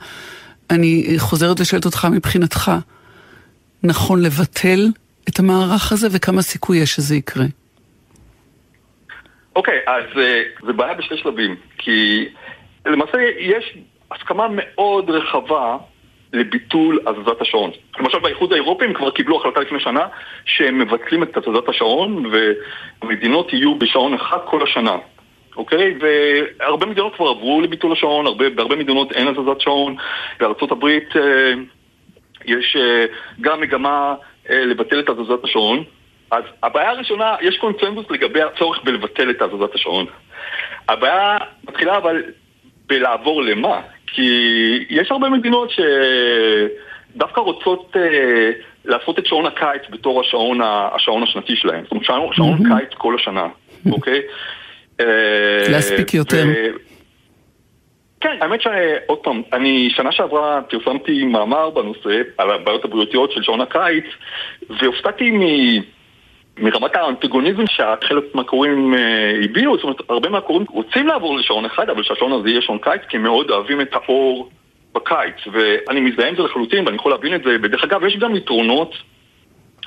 אני 0.71 1.15
חוזרת 1.17 1.59
ושואלת 1.59 1.85
אותך 1.85 2.07
מבחינתך, 2.11 2.71
נכון 3.83 4.21
לבטל 4.21 4.79
את 5.29 5.39
המערך 5.39 5.91
הזה 5.91 6.07
וכמה 6.11 6.41
סיכוי 6.41 6.77
יש 6.77 6.89
שזה 6.89 7.15
יקרה? 7.15 7.45
אוקיי, 9.55 9.79
okay, 9.87 9.91
אז 9.91 10.03
uh, 10.13 10.65
זה 10.65 10.73
בעיה 10.73 10.93
בשני 10.93 11.17
שלבים, 11.17 11.55
כי 11.77 12.25
למעשה 12.85 13.17
יש 13.39 13.77
הסכמה 14.11 14.47
מאוד 14.51 15.09
רחבה 15.09 15.77
לביטול 16.33 16.99
הזזת 17.07 17.41
השעון. 17.41 17.71
למשל 17.99 18.19
באיחוד 18.19 18.53
האירופי 18.53 18.85
הם 18.85 18.93
כבר 18.93 19.11
קיבלו 19.11 19.39
החלטה 19.39 19.59
לפני 19.59 19.79
שנה 19.79 20.07
שהם 20.45 20.79
מבטלים 20.79 21.23
את 21.23 21.37
הזזת 21.37 21.69
השעון 21.69 22.25
והמדינות 22.25 23.53
יהיו 23.53 23.79
בשעון 23.79 24.13
אחד 24.13 24.37
כל 24.45 24.63
השנה. 24.63 24.97
אוקיי? 25.57 25.95
והרבה 25.99 26.85
מדינות 26.85 27.15
כבר 27.15 27.27
עברו 27.29 27.61
לביטול 27.61 27.91
השעון, 27.91 28.27
הרבה, 28.27 28.49
בהרבה 28.49 28.75
מדינות 28.75 29.11
אין 29.11 29.27
הזזת 29.27 29.61
שעון, 29.61 29.95
בארצות 30.39 30.71
הברית 30.71 31.15
אה, 31.15 31.53
יש 32.45 32.75
אה, 32.79 33.05
גם 33.41 33.61
מגמה 33.61 34.15
אה, 34.49 34.65
לבטל 34.65 34.99
את 34.99 35.09
הזזת 35.09 35.43
השעון. 35.43 35.83
אז 36.31 36.43
הבעיה 36.63 36.89
הראשונה, 36.89 37.35
יש 37.41 37.57
קונצנזוס 37.57 38.05
לגבי 38.09 38.41
הצורך 38.41 38.83
בלבטל 38.83 39.29
את 39.29 39.41
הזזת 39.41 39.75
השעון. 39.75 40.05
הבעיה 40.89 41.37
מתחילה 41.67 41.97
אבל 41.97 42.23
בלעבור 42.87 43.43
למה? 43.43 43.81
כי 44.07 44.85
יש 44.89 45.11
הרבה 45.11 45.29
מדינות 45.29 45.69
שדווקא 47.15 47.39
רוצות 47.39 47.95
אה, 47.95 48.51
לעשות 48.85 49.19
את 49.19 49.25
שעון 49.25 49.45
הקיץ 49.45 49.81
בתור 49.89 50.21
השעון, 50.21 50.59
השעון 50.95 51.23
השנתי 51.23 51.55
שלהם. 51.55 51.83
זאת 51.83 51.91
אומרת, 51.91 52.05
שעון, 52.05 52.33
שעון 52.33 52.57
mm-hmm. 52.57 52.79
קיץ 52.79 52.93
כל 52.97 53.15
השנה, 53.15 53.47
אוקיי? 53.91 54.21
אה, 55.01 55.71
להספיק 55.71 56.13
יותר. 56.13 56.45
כן, 58.21 58.37
האמת 58.41 58.61
שעוד 58.61 59.19
פעם, 59.19 59.41
אני 59.53 59.89
שנה 59.95 60.11
שעברה 60.11 60.61
פרסמתי 60.61 61.23
מאמר 61.23 61.69
בנושא 61.69 62.21
על 62.37 62.51
הבעיות 62.51 62.85
הבריאותיות 62.85 63.31
של 63.31 63.43
שעון 63.43 63.61
הקיץ, 63.61 64.05
והופתעתי 64.69 65.31
מ... 65.31 65.41
מרמת 66.57 66.95
האנטגוניזם 66.95 67.67
שהחלק 67.67 68.23
מהקוראים 68.35 68.93
אה, 68.93 69.33
הביעו, 69.43 69.75
זאת 69.75 69.83
אומרת, 69.83 69.97
הרבה 70.09 70.29
מהקוראים 70.29 70.65
רוצים 70.69 71.07
לעבור 71.07 71.37
לשעון 71.37 71.65
אחד, 71.65 71.89
אבל 71.89 72.03
שהשעון 72.03 72.31
הזה 72.31 72.49
יהיה 72.49 72.61
שעון 72.61 72.77
קיץ, 72.77 73.01
כי 73.09 73.17
הם 73.17 73.23
מאוד 73.23 73.49
אוהבים 73.49 73.81
את 73.81 73.93
האור 73.93 74.49
בקיץ, 74.93 75.35
ואני 75.51 75.99
מזדהה 75.99 76.29
עם 76.29 76.35
זה 76.35 76.41
לחלוטין, 76.41 76.85
ואני 76.85 76.95
יכול 76.95 77.11
להבין 77.11 77.35
את 77.35 77.43
זה. 77.43 77.55
ודרך 77.63 77.83
אגב, 77.83 78.05
יש 78.05 78.17
גם 78.17 78.35
יתרונות 78.35 78.95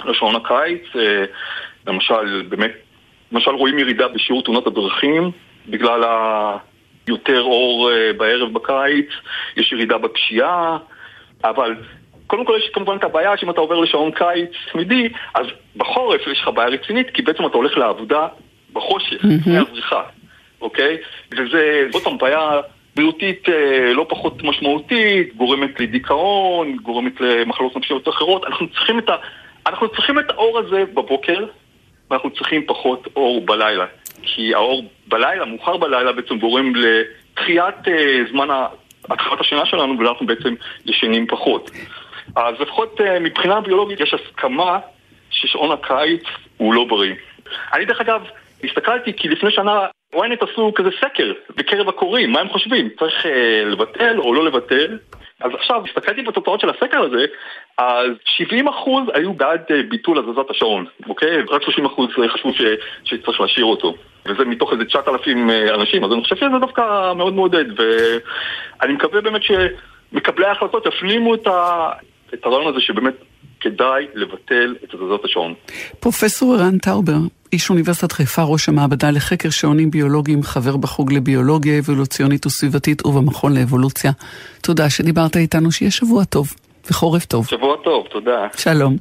לשעון 0.04 0.36
הקיץ, 0.36 0.82
אה, 0.96 1.24
למשל, 1.86 2.42
באמת, 2.48 2.72
למשל 3.34 3.50
רואים 3.50 3.78
ירידה 3.78 4.08
בשיעור 4.08 4.42
תאונות 4.42 4.66
הדרכים, 4.66 5.30
בגלל 5.68 6.04
ה... 6.04 6.56
יותר 7.08 7.42
אור 7.42 7.90
אה, 7.90 8.12
בערב 8.12 8.52
בקיץ, 8.52 9.06
יש 9.56 9.72
ירידה 9.72 9.98
בפשיעה, 9.98 10.78
אבל 11.44 11.74
קודם 12.26 12.44
כל 12.44 12.58
יש 12.58 12.70
כמובן 12.74 12.96
את 12.96 13.04
הבעיה 13.04 13.36
שאם 13.36 13.50
אתה 13.50 13.60
עובר 13.60 13.80
לשעון 13.80 14.10
קיץ 14.10 14.50
תמידי, 14.72 15.08
אז 15.34 15.46
בחורף 15.76 16.20
יש 16.26 16.40
לך 16.40 16.48
בעיה 16.54 16.68
רצינית, 16.68 17.10
כי 17.10 17.22
בעצם 17.22 17.46
אתה 17.46 17.56
הולך 17.56 17.78
לעבודה 17.78 18.26
בחושך, 18.72 19.24
לפני 19.24 19.58
הזריחה, 19.58 20.02
אוקיי? 20.60 20.96
וזה, 21.32 21.88
זאת 21.92 22.04
פעם, 22.04 22.18
בעיה 22.18 22.60
בריאותית 22.96 23.48
אה, 23.48 23.92
לא 23.92 24.06
פחות 24.08 24.42
משמעותית, 24.42 25.36
גורמת 25.36 25.80
לדיכאון, 25.80 26.76
גורמת 26.76 27.20
למחלות 27.20 27.76
נפשיות 27.76 28.08
אחרות. 28.08 28.44
אנחנו 28.44 28.68
צריכים 28.68 28.98
את, 28.98 29.08
ה... 29.08 29.16
אנחנו 29.66 29.88
צריכים 29.88 30.18
את 30.18 30.30
האור 30.30 30.58
הזה 30.58 30.84
בבוקר, 30.94 31.44
ואנחנו 32.14 32.30
צריכים 32.30 32.66
פחות 32.66 33.08
אור 33.16 33.46
בלילה. 33.46 33.86
כי 34.22 34.54
האור 34.54 34.84
בלילה, 35.06 35.44
מאוחר 35.44 35.76
בלילה, 35.76 36.12
בעצם 36.12 36.38
גורם 36.38 36.72
לדחיית 36.74 37.88
אה, 37.88 38.20
זמן 38.30 38.48
התחלת 39.10 39.40
השינה 39.40 39.66
שלנו, 39.66 39.98
ואנחנו 39.98 40.26
בעצם 40.26 40.54
ישנים 40.86 41.26
פחות. 41.26 41.70
אז 42.36 42.54
לפחות 42.60 43.00
אה, 43.00 43.20
מבחינה 43.20 43.60
ביולוגית 43.60 44.00
יש 44.00 44.14
הסכמה 44.14 44.78
ששעון 45.30 45.72
הקיץ 45.72 46.22
הוא 46.56 46.74
לא 46.74 46.84
בריא. 46.84 47.14
אני 47.72 47.84
דרך 47.84 48.00
אגב, 48.00 48.22
הסתכלתי 48.64 49.12
כי 49.12 49.28
לפני 49.28 49.50
שנה 49.50 49.86
ynet 50.14 50.44
עשו 50.52 50.72
כזה 50.74 50.90
סקר 51.00 51.32
בקרב 51.56 51.88
הקוראים, 51.88 52.32
מה 52.32 52.40
הם 52.40 52.48
חושבים? 52.48 52.88
צריך 52.98 53.26
uh, 53.26 53.28
לבטל 53.66 54.18
או 54.18 54.34
לא 54.34 54.44
לבטל? 54.44 54.98
אז 55.44 55.50
עכשיו, 55.54 55.82
הסתכלתי 55.88 56.22
בתוצאות 56.22 56.60
של 56.60 56.70
הסקר 56.70 57.00
הזה, 57.00 57.24
אז 57.78 58.10
70% 58.40 58.64
היו 59.14 59.32
בעד 59.32 59.60
אה, 59.70 59.82
ביטול 59.88 60.18
הזזת 60.18 60.50
השעון, 60.50 60.84
אוקיי? 61.08 61.42
רק 61.50 61.62
30% 61.62 61.68
חשבו 62.32 62.52
ש... 62.52 62.62
שצריך 63.04 63.40
להשאיר 63.40 63.64
אותו. 63.64 63.94
וזה 64.26 64.44
מתוך 64.44 64.72
איזה 64.72 64.84
9,000 64.84 65.50
אה, 65.50 65.74
אנשים, 65.74 66.04
אז 66.04 66.12
אני 66.12 66.22
חושב 66.22 66.36
שזה 66.36 66.58
דווקא 66.60 67.12
מאוד 67.12 67.34
מעודד, 67.34 67.64
ואני 67.76 68.92
מקווה 68.92 69.20
באמת 69.20 69.42
שמקבלי 69.42 70.46
ההחלטות 70.46 70.86
יפנימו 70.86 71.34
את, 71.34 71.46
ה... 71.46 71.90
את 72.34 72.46
הרעיון 72.46 72.72
הזה 72.72 72.80
שבאמת 72.80 73.14
כדאי 73.60 74.06
לבטל 74.14 74.76
את 74.84 74.94
הזזת 74.94 75.24
השעון. 75.24 75.54
פרופסור 76.00 76.54
ערן 76.54 76.78
טאובר, 76.78 77.18
איש 77.54 77.70
אוניברסיטת 77.70 78.12
חיפה, 78.12 78.42
ראש 78.42 78.68
המעבדה 78.68 79.10
לחקר 79.10 79.50
שעונים 79.50 79.90
ביולוגיים, 79.90 80.42
חבר 80.42 80.76
בחוג 80.76 81.12
לביולוגיה 81.12 81.78
אבולוציונית 81.78 82.46
וסביבתית 82.46 83.06
ובמכון 83.06 83.54
לאבולוציה. 83.54 84.12
תודה 84.62 84.90
שדיברת 84.90 85.36
איתנו, 85.36 85.72
שיהיה 85.72 85.90
שבוע 85.90 86.24
טוב 86.24 86.54
וחורף 86.90 87.24
טוב. 87.24 87.46
שבוע 87.46 87.76
טוב, 87.84 88.06
תודה. 88.10 88.46
שלום. 88.56 88.96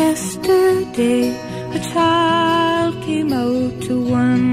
Yesterday, 0.00 1.24
a 1.78 1.80
child 1.92 2.94
came 3.04 3.32
out 3.42 3.72
to 3.86 3.94
wonder. 4.12 4.51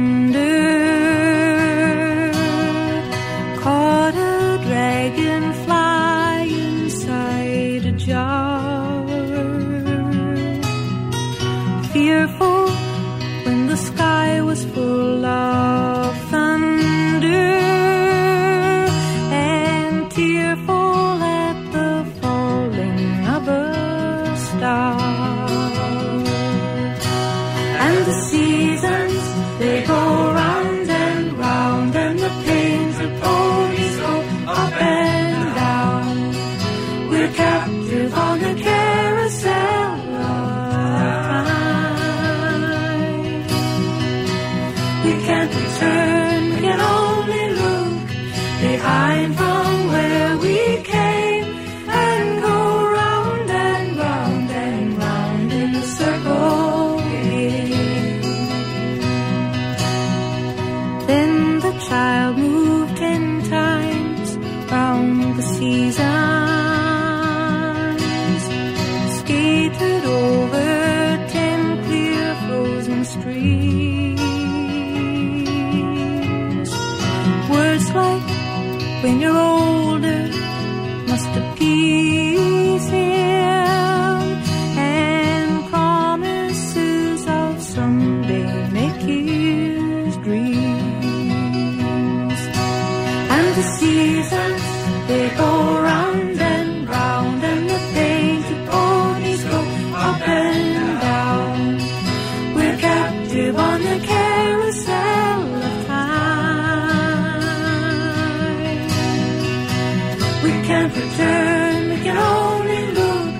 We 110.50 110.56
can't 110.66 110.96
return, 110.96 111.90
we 111.92 111.98
can 112.06 112.18
only 112.18 112.84
look 113.00 113.34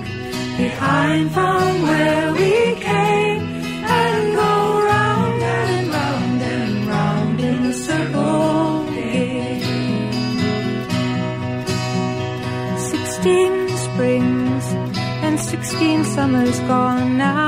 behind 0.56 1.32
from 1.32 1.82
where 1.82 2.32
we 2.32 2.74
came 2.88 3.42
and 3.98 4.34
go 4.36 4.52
round 4.92 5.42
and 5.42 5.88
round 5.96 6.42
and 6.42 6.86
round 6.86 7.40
in 7.40 7.58
a 7.66 7.72
circle. 7.72 8.86
Sixteen 12.92 13.52
springs 13.86 14.64
and 15.24 15.40
sixteen 15.40 16.04
summers 16.04 16.58
gone 16.60 17.18
now. 17.18 17.39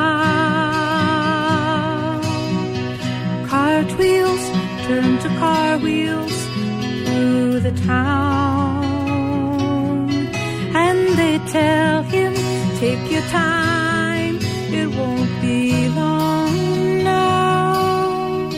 Tell 11.53 12.03
him, 12.05 12.35
take 12.81 13.11
your 13.11 13.23
time, 13.29 14.39
it 14.81 14.89
won't 14.99 15.33
be 15.43 15.89
long 15.89 17.05
now. 17.05 18.49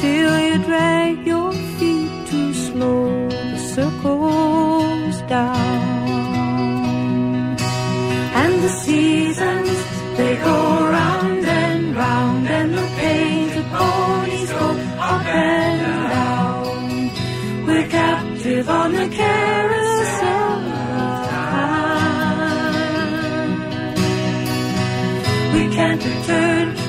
Till 0.00 0.34
you 0.46 0.58
drag 0.64 1.26
your 1.26 1.52
feet 1.76 2.12
too 2.30 2.54
slow, 2.54 3.28
the 3.28 3.58
circles 3.74 5.16
down. 5.22 5.56
And 8.40 8.54
the 8.62 8.72
seasons, 8.84 9.76
they 10.16 10.36
go 10.36 10.56
round 10.96 11.44
and 11.44 11.96
round, 11.96 12.46
and 12.48 12.74
the 12.78 12.86
painted 13.00 13.66
ponies 13.74 14.50
go 14.52 14.68
up 15.10 15.26
and 15.26 15.80
down. 16.14 17.66
We're 17.66 17.88
captive 17.88 18.68
on 18.68 18.92
the 18.92 19.08
carousel 19.08 19.65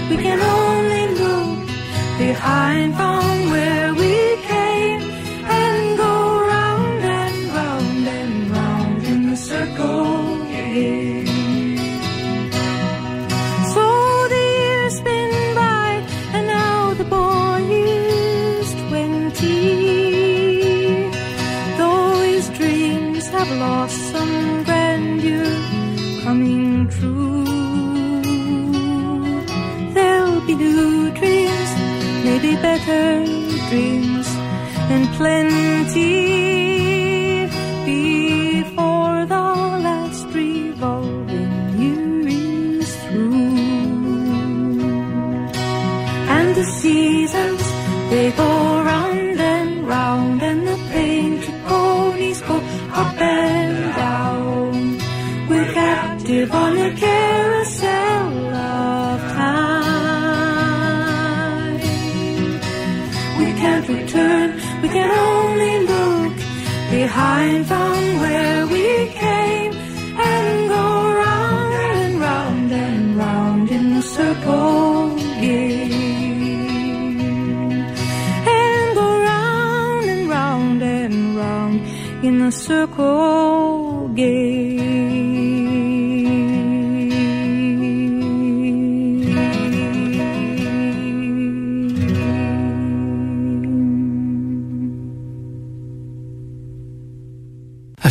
we 0.09 0.17
can 0.17 0.39
only 0.41 1.15
look 1.15 1.67
behind 2.17 3.06
better 32.61 33.23
dreams, 33.69 34.27
and 34.89 35.07
plenty 35.15 35.66
Climb 67.17 67.63
from 67.63 68.19
where 68.21 68.67
we 68.67 69.07
came 69.23 69.73
and 70.29 70.69
go 70.69 70.85
round 71.23 71.73
and 71.73 72.19
round 72.21 72.71
and 72.71 73.17
round 73.17 73.71
in 73.71 73.85
a 73.93 74.03
circle. 74.03 75.17
Yeah. 75.41 75.87
And 78.59 78.95
go 78.99 79.07
round 79.31 80.05
and 80.13 80.29
round 80.29 80.83
and 80.83 81.35
round 81.35 81.81
in 82.23 82.39
a 82.43 82.51
circle. 82.51 83.36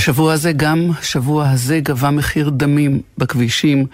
השבוע 0.06 0.32
הזה, 0.32 0.52
גם 0.52 0.78
שבוע 1.02 1.48
הזה, 1.48 1.80
גבה 1.82 2.10
מחיר 2.10 2.50
דמים 2.50 3.00
בכבישים. 3.18 3.86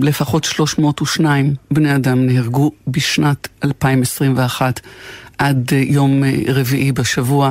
לפחות 0.00 0.44
302 0.44 1.54
בני 1.70 1.96
אדם 1.96 2.26
נהרגו 2.26 2.70
בשנת 2.86 3.48
2021 3.64 4.80
עד 5.38 5.72
יום 5.72 6.22
רביעי 6.48 6.92
בשבוע. 6.92 7.50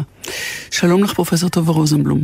שלום 0.72 1.04
לך, 1.04 1.14
פרופסור 1.14 1.50
טובה 1.50 1.74
רוזנבלום. 1.74 2.20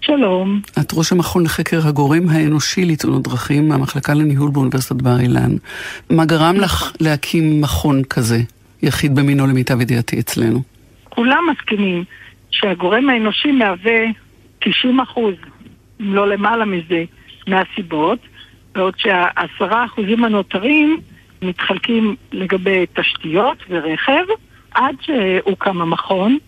שלום. 0.00 0.60
את 0.80 0.92
ראש 0.92 1.12
המכון 1.12 1.44
לחקר 1.44 1.88
הגורם 1.88 2.28
האנושי 2.28 2.84
לתאונות 2.84 3.22
דרכים 3.22 3.68
מהמחלקה 3.68 4.14
לניהול 4.14 4.50
באוניברסיטת 4.50 5.02
בר 5.02 5.20
אילן. 5.20 5.50
מה 6.10 6.24
גרם 6.24 6.56
לך 6.56 6.92
להקים 7.00 7.60
מכון 7.60 8.04
כזה, 8.04 8.40
יחיד 8.82 9.14
במינו 9.14 9.46
למיטב 9.46 9.80
ידיעתי 9.80 10.20
אצלנו? 10.20 10.62
כולם 11.08 11.42
מסכימים 11.52 12.04
שהגורם 12.50 13.10
האנושי 13.10 13.52
מהווה 13.52 14.23
90 14.64 15.00
אחוז, 15.00 15.34
אם 16.00 16.14
לא 16.14 16.28
למעלה 16.28 16.64
מזה, 16.64 17.04
מהסיבות, 17.46 18.18
בעוד 18.74 18.94
שהעשרה 18.98 19.84
אחוזים 19.84 20.24
הנותרים 20.24 21.00
מתחלקים 21.42 22.16
לגבי 22.32 22.86
תשתיות 22.94 23.58
ורכב, 23.68 24.24
עד 24.74 24.96
שהוקם 25.00 25.80
המכון, 25.80 26.38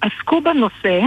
עסקו 0.00 0.40
בנושא 0.40 1.00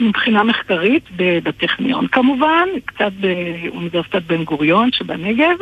מבחינה 0.00 0.42
מחקרית 0.42 1.04
בטכניון. 1.16 2.06
כמובן, 2.06 2.68
קצת 2.84 3.12
באוניברסיטת 3.12 4.22
בן 4.22 4.44
גוריון 4.44 4.92
שבנגב, 4.92 5.56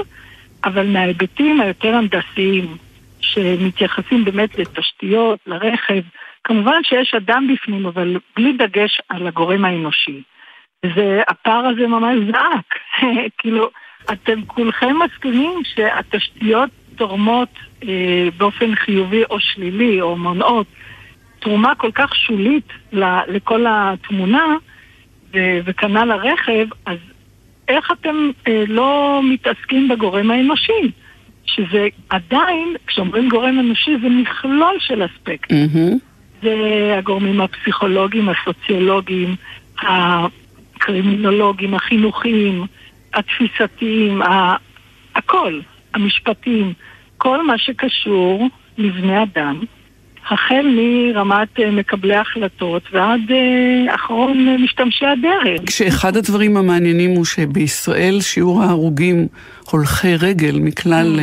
אבל 0.64 0.86
מההיבטים 0.86 1.60
היותר 1.60 1.94
הנדסיים 1.94 2.76
שמתייחסים 3.20 4.24
באמת 4.24 4.58
לתשתיות, 4.58 5.38
לרכב, 5.46 6.00
כמובן 6.46 6.80
שיש 6.82 7.14
אדם 7.14 7.48
בפנים, 7.52 7.86
אבל 7.86 8.16
בלי 8.36 8.52
דגש 8.52 9.00
על 9.08 9.26
הגורם 9.26 9.64
האנושי. 9.64 10.22
והפער 10.84 11.66
הזה 11.66 11.86
ממש 11.86 12.16
זעק. 12.26 12.74
כאילו, 13.38 13.70
אתם 14.12 14.44
כולכם 14.46 14.96
מסכימים 15.04 15.60
שהתשתיות 15.64 16.70
תורמות 16.96 17.48
אה, 17.88 18.28
באופן 18.36 18.74
חיובי 18.74 19.24
או 19.30 19.40
שלילי, 19.40 20.00
או 20.00 20.16
מונעות, 20.16 20.66
תרומה 21.38 21.74
כל 21.74 21.90
כך 21.94 22.14
שולית 22.16 22.68
ל- 22.92 23.20
לכל 23.28 23.64
התמונה, 23.68 24.56
וכנ"ל 25.64 26.10
הרכב, 26.10 26.66
אז 26.86 26.98
איך 27.68 27.92
אתם 27.92 28.30
אה, 28.48 28.64
לא 28.68 29.20
מתעסקים 29.24 29.88
בגורם 29.88 30.30
האנושי? 30.30 30.90
שזה 31.44 31.88
עדיין, 32.10 32.76
כשאומרים 32.86 33.28
גורם 33.28 33.58
אנושי, 33.58 33.90
זה 34.02 34.08
מכלול 34.08 34.76
של 34.78 35.04
אספקטים. 35.04 35.66
Mm-hmm. 35.66 36.15
הגורמים 36.98 37.40
הפסיכולוגיים, 37.40 38.28
הסוציולוגיים, 38.28 39.36
הקרימינולוגיים, 39.78 41.74
החינוכיים, 41.74 42.64
התפיסתיים. 43.14 44.22
הכל, 45.16 45.60
המשפטיים, 45.94 46.72
כל 47.18 47.46
מה 47.46 47.58
שקשור 47.58 48.48
לבני 48.78 49.22
אדם, 49.22 49.60
החל 50.30 50.66
מרמת 50.76 51.60
מקבלי 51.60 52.14
ההחלטות 52.14 52.82
ועד 52.92 53.20
אחרון 53.94 54.56
משתמשי 54.64 55.06
הדרך. 55.06 55.60
כשאחד 55.66 56.16
הדברים 56.16 56.56
המעניינים 56.56 57.10
הוא 57.10 57.24
שבישראל 57.24 58.18
שיעור 58.20 58.62
ההרוגים 58.62 59.26
הולכי 59.70 60.16
רגל 60.16 60.58
מכלל 60.60 61.20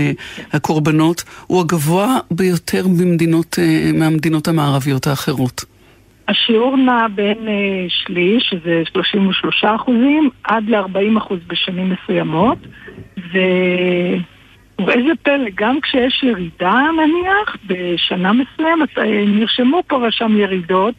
הקורבנות 0.53 1.23
הוא 1.47 1.61
הגבוה 1.61 2.17
ביותר 2.31 2.87
במדינות, 2.87 3.59
מהמדינות 3.93 4.47
המערביות 4.47 5.07
האחרות. 5.07 5.65
השיעור 6.27 6.77
נע 6.77 7.07
בין 7.15 7.37
שליש, 7.87 8.43
שזה 8.49 8.83
33 8.93 9.63
אחוזים, 9.63 10.29
עד 10.43 10.63
ל-40 10.69 11.17
אחוז 11.17 11.39
בשנים 11.47 11.93
מסוימות, 11.93 12.57
ו... 13.17 13.37
ואיזה 14.79 15.11
פלא, 15.23 15.49
גם 15.55 15.81
כשיש 15.81 16.23
ירידה 16.23 16.81
נניח, 16.97 17.57
בשנה 17.67 18.31
מסוימת 18.33 18.89
נרשמו 19.27 19.83
פה 19.87 19.95
ושם 20.07 20.37
ירידות 20.37 20.95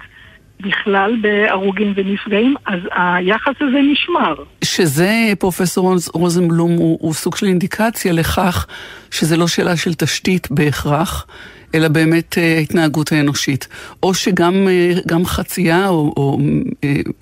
בכלל 0.61 1.17
בהרוגים 1.21 1.93
ונפגעים, 1.97 2.55
אז 2.67 2.81
היחס 2.91 3.55
הזה 3.61 3.79
נשמר. 3.93 4.35
שזה, 4.65 5.33
פרופסור 5.39 5.95
רוזנבלום, 6.15 6.73
הוא, 6.73 6.99
הוא 7.01 7.13
סוג 7.13 7.37
של 7.37 7.47
אינדיקציה 7.47 8.13
לכך 8.13 8.67
שזה 9.11 9.37
לא 9.37 9.47
שאלה 9.47 9.77
של 9.77 9.95
תשתית 9.95 10.51
בהכרח, 10.51 11.27
אלא 11.75 11.89
באמת 11.89 12.35
ההתנהגות 12.59 13.13
האנושית. 13.13 13.69
או 14.03 14.15
שגם 14.15 14.69
גם 15.07 15.25
חצייה 15.25 15.89
או, 15.89 16.15
או 16.17 16.39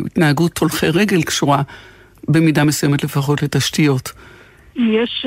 התנהגות 0.07 0.59
הולכי 0.59 0.87
רגל 0.87 1.23
קשורה 1.23 1.63
במידה 2.29 2.65
מסוימת 2.65 3.05
לפחות 3.05 3.43
לתשתיות. 3.43 4.13
יש... 4.77 5.27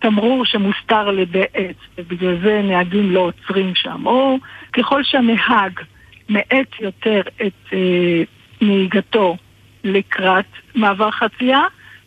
תמרור 0.00 0.44
שמוסתר 0.44 1.08
על 1.08 1.18
ידי 1.18 1.44
עץ, 1.54 1.76
ובגלל 1.98 2.36
זה 2.42 2.62
נהגים 2.64 3.10
לא 3.10 3.20
עוצרים 3.20 3.74
שם. 3.74 4.06
או 4.06 4.38
ככל 4.72 5.04
שהנהג 5.04 5.80
מאט 6.28 6.80
יותר 6.80 7.20
את 7.46 7.72
אה, 7.72 8.22
נהיגתו 8.60 9.36
לקראת 9.84 10.44
מעבר 10.74 11.10
חצייה, 11.10 11.62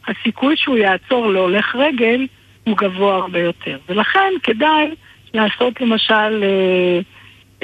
הסיכוי 0.08 0.58
שהוא 0.58 0.78
יעצור 0.78 1.28
להולך 1.28 1.76
רגל 1.76 2.28
הוא 2.64 2.78
גבוה 2.78 3.16
הרבה 3.16 3.40
יותר. 3.40 3.78
ולכן 3.90 4.34
כדאי 4.44 4.96
לעשות 5.34 5.82
למשל 5.82 6.44
אה, 6.44 7.00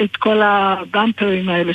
את 0.04 0.16
כל 0.16 0.42
הבמפרים 0.42 1.48
האלה. 1.48 1.72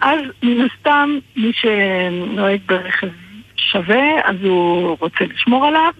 אז 0.00 0.20
מן 0.42 0.66
הסתם 0.66 1.18
מי 1.36 1.52
שנוהג 1.52 2.60
ברכב 2.66 3.08
שווה, 3.56 4.04
אז 4.24 4.36
הוא 4.42 4.96
רוצה 5.00 5.24
לשמור 5.34 5.66
עליו. 5.66 5.92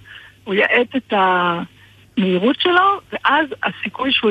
הוא 0.48 0.54
יאט 0.54 0.96
את 0.96 1.12
המהירות 1.12 2.61
שלו, 2.61 3.00
ואז 3.12 3.46
הסיכוי 3.62 4.12
שהוא 4.12 4.30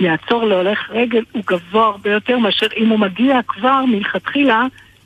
יעצור 0.00 0.44
להולך 0.44 0.90
רגל 0.90 1.22
הוא 1.32 1.42
גבוה 1.46 1.86
הרבה 1.86 2.10
יותר 2.10 2.38
מאשר 2.38 2.66
אם 2.76 2.88
הוא 2.88 2.98
מגיע 2.98 3.40
כבר 3.46 3.84
מלכתחילה 3.84 4.62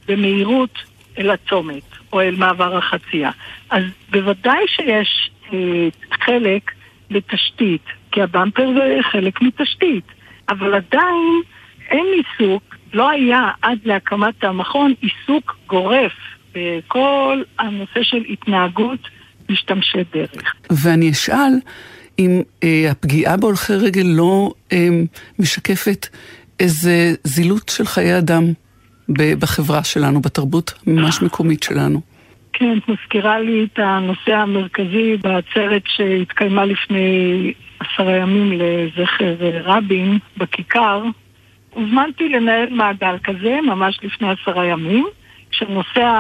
במהירות 0.09 0.78
אל 1.18 1.30
הצומת 1.30 1.82
או 2.12 2.20
אל 2.20 2.35
מעבר 2.37 2.76
החצייה. 2.76 3.30
אז 3.70 3.82
בוודאי 4.11 4.64
שיש 4.68 5.30
אה, 5.52 5.88
חלק 6.24 6.70
לתשתית, 7.11 7.85
כי 8.12 8.22
הבמפר 8.22 8.72
זה 8.74 8.98
חלק 9.02 9.42
מתשתית, 9.42 10.04
אבל 10.48 10.74
עדיין 10.74 11.40
אין 11.90 12.06
עיסוק, 12.16 12.76
לא 12.92 13.11
היה 13.11 13.50
עד 13.62 13.78
להקמת 13.85 14.44
המכון 14.44 14.94
עיסוק 15.00 15.56
גורף 15.66 16.12
בכל 16.54 17.42
הנושא 17.59 18.02
של 18.02 18.22
התנהגות 18.28 19.15
משתמשי 19.50 19.98
דרך. 20.14 20.54
ואני 20.70 21.11
אשאל 21.11 21.52
אם 22.18 22.42
אה, 22.64 22.90
הפגיעה 22.90 23.37
בהולכי 23.37 23.72
רגל 23.72 24.06
לא 24.06 24.52
אה, 24.72 24.88
משקפת 25.38 26.06
איזה 26.61 27.14
זילות 27.24 27.68
של 27.68 27.87
חיי 27.87 28.18
אדם 28.18 28.44
בחברה 29.09 29.85
שלנו, 29.85 30.20
בתרבות 30.20 30.72
ממש 30.87 31.22
מקומית 31.22 31.62
שלנו. 31.62 32.00
כן, 32.52 32.78
את 32.78 32.88
מזכירה 32.88 33.38
לי 33.38 33.66
את 33.72 33.78
הנושא 33.78 34.32
המרכזי 34.32 35.16
בעצרת 35.22 35.82
שהתקיימה 35.87 36.64
לפני 36.64 37.52
עשרה 37.80 38.16
ימים 38.16 38.52
לזכר 38.52 39.35
רבין 39.64 40.18
בכיכר. 40.37 41.02
הוזמנתי 41.70 42.28
לנהל 42.28 42.68
מעגל 42.70 43.16
כזה 43.24 43.59
ממש 43.66 43.98
לפני 44.02 44.28
עשרה 44.30 44.66
ימים, 44.66 45.06
כשנושא. 45.50 46.11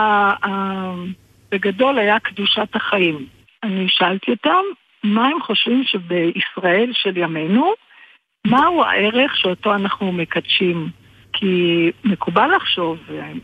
בגדול 1.50 1.98
היה 1.98 2.18
קדושת 2.18 2.76
החיים. 2.76 3.26
אני 3.62 3.86
שאלתי 3.88 4.30
אותם 4.30 4.62
מה 5.02 5.26
הם 5.26 5.42
חושבים 5.42 5.84
שבישראל 5.84 6.90
של 6.92 7.16
ימינו, 7.16 7.72
מהו 8.46 8.84
הערך 8.84 9.36
שאותו 9.36 9.74
אנחנו 9.74 10.12
מקדשים. 10.12 10.88
כי 11.32 11.90
מקובל 12.04 12.50
לחשוב, 12.56 12.98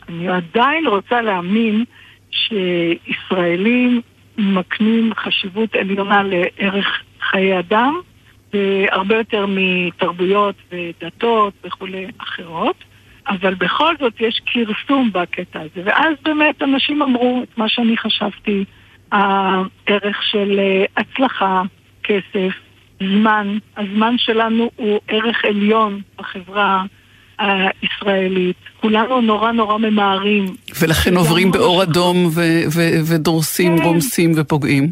אני 0.09 0.29
עדיין 0.29 0.87
רוצה 0.87 1.21
להאמין 1.21 1.85
שישראלים 2.31 4.01
מקנים 4.39 5.15
חשיבות 5.15 5.75
עליונה 5.75 6.23
לערך 6.23 7.03
חיי 7.21 7.59
אדם, 7.59 8.01
הרבה 8.91 9.17
יותר 9.17 9.47
מתרבויות 9.49 10.55
ודתות 10.73 11.55
וכולי 11.65 12.07
אחרות. 12.19 12.77
אבל 13.29 13.55
בכל 13.55 13.95
זאת 14.01 14.13
יש 14.21 14.41
כרסום 14.47 15.11
בקטע 15.13 15.61
הזה. 15.61 15.83
ואז 15.85 16.15
באמת 16.25 16.63
אנשים 16.63 17.03
אמרו 17.03 17.41
את 17.43 17.59
מה 17.59 17.69
שאני 17.69 17.97
חשבתי, 17.97 18.65
הערך 19.13 20.23
של 20.23 20.61
הצלחה, 20.97 21.63
כסף, 22.03 22.53
זמן. 23.01 23.59
הזמן 23.77 24.15
שלנו 24.19 24.71
הוא 24.77 25.01
ערך 25.09 25.45
עליון 25.45 26.01
בחברה 26.19 26.85
הישראלית. 27.39 28.57
כולנו 28.81 29.21
נורא 29.21 29.53
נורא 29.53 29.79
ממהרים. 29.79 30.45
ולכן 30.81 31.17
עוברים 31.17 31.53
באור 31.53 31.83
אדום 31.83 32.27
ו- 32.27 32.65
ו- 32.75 33.15
ודורסים, 33.15 33.79
כן. 33.79 33.85
רומסים 33.85 34.33
ופוגעים. 34.37 34.91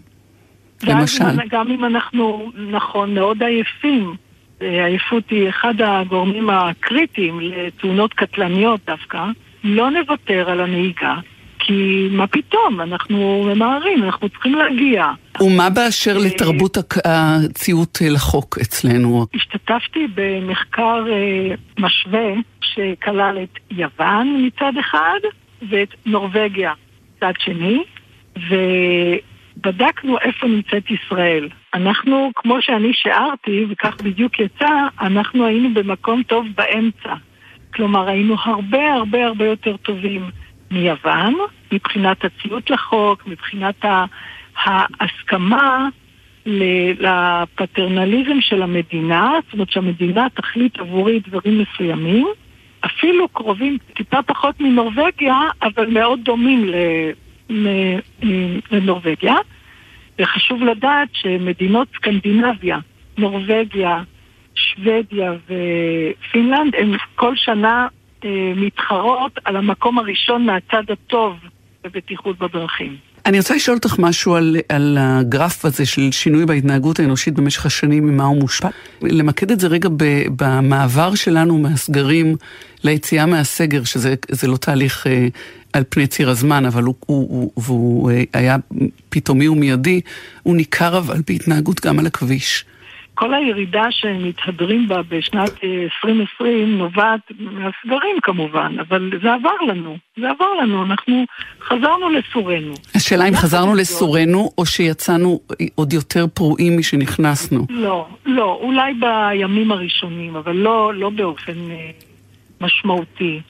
למשל. 0.83 1.25
גם 1.51 1.71
אם 1.71 1.85
אנחנו, 1.85 2.51
נכון, 2.71 3.15
מאוד 3.15 3.43
עייפים, 3.43 4.05
אה, 4.09 4.15
עייפות 4.61 5.31
היא 5.31 5.49
אחד 5.49 5.75
הגורמים 5.81 6.51
הקריטיים 6.51 7.41
לתאונות 7.41 8.15
קטלניות 8.15 8.81
דווקא, 8.87 9.25
לא 9.65 9.91
נוותר 9.91 10.51
על 10.51 10.61
הנהיגה, 10.61 11.15
כי 11.59 12.09
מה 12.11 12.27
פתאום, 12.27 12.81
אנחנו 12.81 13.51
ממהרים, 13.55 14.03
אנחנו 14.05 14.29
צריכים 14.29 14.55
להגיע. 14.55 15.07
ומה 15.41 15.71
באשר 15.71 16.19
לתרבות 16.19 16.77
הציות 17.05 17.99
לחוק 18.11 18.59
אצלנו? 18.63 19.27
השתתפתי 19.35 20.07
במחקר 20.15 21.05
אה, 21.11 21.55
משווה 21.79 22.29
שכלל 22.63 23.39
את 23.43 23.59
יוון 23.71 24.47
מצד 24.47 24.73
אחד 24.81 25.19
ואת 25.71 25.89
נורבגיה 26.07 26.73
מצד 27.17 27.33
שני, 27.39 27.85
ובדקנו 29.67 30.19
איפה 30.19 30.47
נמצאת 30.47 30.91
ישראל. 30.91 31.49
אנחנו, 31.75 32.31
כמו 32.37 32.63
שאני 32.63 32.95
שיערתי, 32.95 33.67
וכך 33.71 34.03
בדיוק 34.03 34.41
יצא, 34.41 34.69
אנחנו 35.01 35.47
היינו 35.47 35.75
במקום 35.75 36.23
טוב 36.23 36.47
באמצע. 36.57 37.15
כלומר, 37.75 38.09
היינו 38.09 38.37
הרבה 38.45 38.93
הרבה 38.95 39.27
הרבה 39.27 39.47
יותר 39.47 39.77
טובים 39.77 40.31
מיוון, 40.71 41.35
מבחינת 41.73 42.25
הציות 42.25 42.71
לחוק, 42.71 43.27
מבחינת 43.27 43.85
ההסכמה 44.65 45.89
לפטרנליזם 46.47 48.41
של 48.41 48.63
המדינה, 48.63 49.33
זאת 49.45 49.53
אומרת 49.53 49.71
שהמדינה 49.71 50.27
תחליט 50.35 50.79
עבורי 50.79 51.21
דברים 51.29 51.59
מסוימים, 51.63 52.27
אפילו 52.87 53.29
קרובים 53.29 53.79
טיפה 53.95 54.23
פחות 54.23 54.61
מנורבגיה, 54.61 55.39
אבל 55.63 55.87
מאוד 55.87 56.21
דומים 56.23 56.69
ל- 56.69 57.11
לנורבגיה. 58.71 59.35
וחשוב 60.19 60.63
לדעת 60.63 61.09
שמדינות 61.13 61.89
סקנדינביה, 61.97 62.79
נורבגיה, 63.19 64.03
שוודיה 64.55 65.33
ופינלנד, 65.45 66.75
הן 66.75 66.97
כל 67.15 67.37
שנה 67.37 67.89
אה, 68.25 68.53
מתחרות 68.57 69.33
על 69.45 69.57
המקום 69.57 69.99
הראשון 69.99 70.47
מהצד 70.47 70.91
הטוב 70.91 71.37
בבטיחות 71.85 72.39
בדרכים. 72.39 72.97
אני 73.27 73.39
רוצה 73.39 73.55
לשאול 73.55 73.77
אותך 73.77 73.99
משהו 73.99 74.35
על, 74.35 74.57
על 74.69 74.99
הגרף 75.01 75.65
הזה 75.65 75.87
של 75.87 76.09
שינוי 76.13 76.47
בהתנהגות 76.47 77.01
האנושית 77.01 77.35
במשך 77.35 77.67
השנים, 77.67 78.07
ממה 78.07 78.25
הוא 78.25 78.37
מושפע. 78.37 78.69
למקד 79.03 79.51
את 79.51 79.61
זה 79.61 79.67
רגע 79.67 79.89
ב, 79.97 80.23
במעבר 80.37 81.15
שלנו 81.15 81.59
מהסגרים 81.59 82.37
ליציאה 82.83 83.27
מהסגר, 83.27 83.85
שזה 83.85 84.15
זה 84.29 84.47
לא 84.47 84.57
תהליך 84.57 85.07
אה, 85.07 85.29
על 85.73 85.85
פני 85.89 86.07
ציר 86.07 86.31
הזמן, 86.31 86.67
אבל 86.67 86.83
הוא, 86.83 86.95
הוא, 87.07 87.27
הוא, 87.29 87.51
והוא 87.57 88.11
אה, 88.11 88.23
היה 88.33 88.57
פתאומי 89.09 89.49
ומיידי, 89.49 90.01
הוא 90.43 90.57
ניכר 90.57 90.99
אבל 90.99 91.23
בהתנהגות 91.27 91.87
גם 91.87 91.99
על 91.99 92.07
הכביש. 92.07 92.65
כל 93.21 93.35
הירידה 93.35 93.87
שמתהדרים 93.91 94.89
בה 94.89 95.03
בשנת 95.03 95.65
אה, 95.65 95.83
2020 95.83 96.79
נובעת 96.79 97.21
מהסגרים 97.39 98.17
כמובן, 98.23 98.77
אבל 98.81 99.11
זה 99.23 99.33
עבר 99.33 99.57
לנו, 99.69 99.97
זה 100.21 100.31
עבר 100.31 100.53
לנו, 100.63 100.85
אנחנו 100.85 101.25
חזרנו 101.63 102.11
לסורנו. 102.11 102.75
השאלה 102.95 103.29
אם 103.29 103.35
חזרנו 103.35 103.75
לסורנו, 103.75 104.51
או 104.59 104.67
שיצאנו 104.67 105.41
עוד 105.75 105.93
יותר 105.93 106.27
פרועים 106.35 106.79
משנכנסנו. 106.79 107.67
לא, 107.71 108.09
לא, 108.27 108.59
אולי 108.63 108.93
בימים 108.95 109.73
הראשונים, 109.73 110.37
אבל 110.37 110.57
לא, 110.57 110.95
לא 110.95 111.11
באופן 111.11 111.71
אה, 111.71 111.91
משמעותי. 112.61 113.41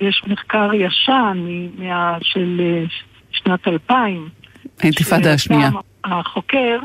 יש 0.00 0.22
מחקר 0.26 0.74
ישן 0.74 1.46
מה, 1.78 2.18
של 2.22 2.60
אה, 2.60 2.84
שנת 3.32 3.68
2000. 3.68 4.28
האינתיפאדה 4.80 5.32
השנייה. 5.32 5.70
החוקר, 6.04 6.78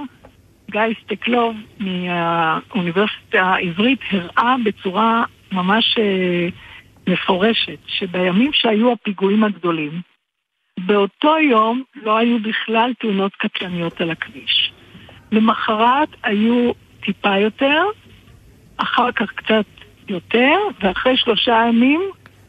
גיא 0.76 0.96
סטקלוב 1.04 1.56
מהאוניברסיטה 1.80 3.42
העברית, 3.42 4.00
הראה 4.12 4.56
בצורה 4.66 5.24
ממש 5.52 5.98
אה, 5.98 6.48
מפורשת 7.08 7.80
שבימים 7.88 8.52
שהיו 8.54 8.92
הפיגועים 8.92 9.44
הגדולים, 9.44 10.02
באותו 10.80 11.38
יום 11.40 11.84
לא 11.96 12.18
היו 12.18 12.40
בכלל 12.40 12.94
תאונות 13.00 13.32
קטלניות 13.36 14.02
על 14.02 14.12
הכביש. 14.12 14.72
למחרת 15.32 16.10
היו 16.24 16.72
טיפה 17.06 17.38
יותר, 17.38 17.84
אחר 18.78 19.12
כך 19.12 19.32
קצת 19.32 19.66
יותר, 20.10 20.56
ואחרי 20.82 21.18
שלושה 21.18 21.66
ימים 21.68 22.02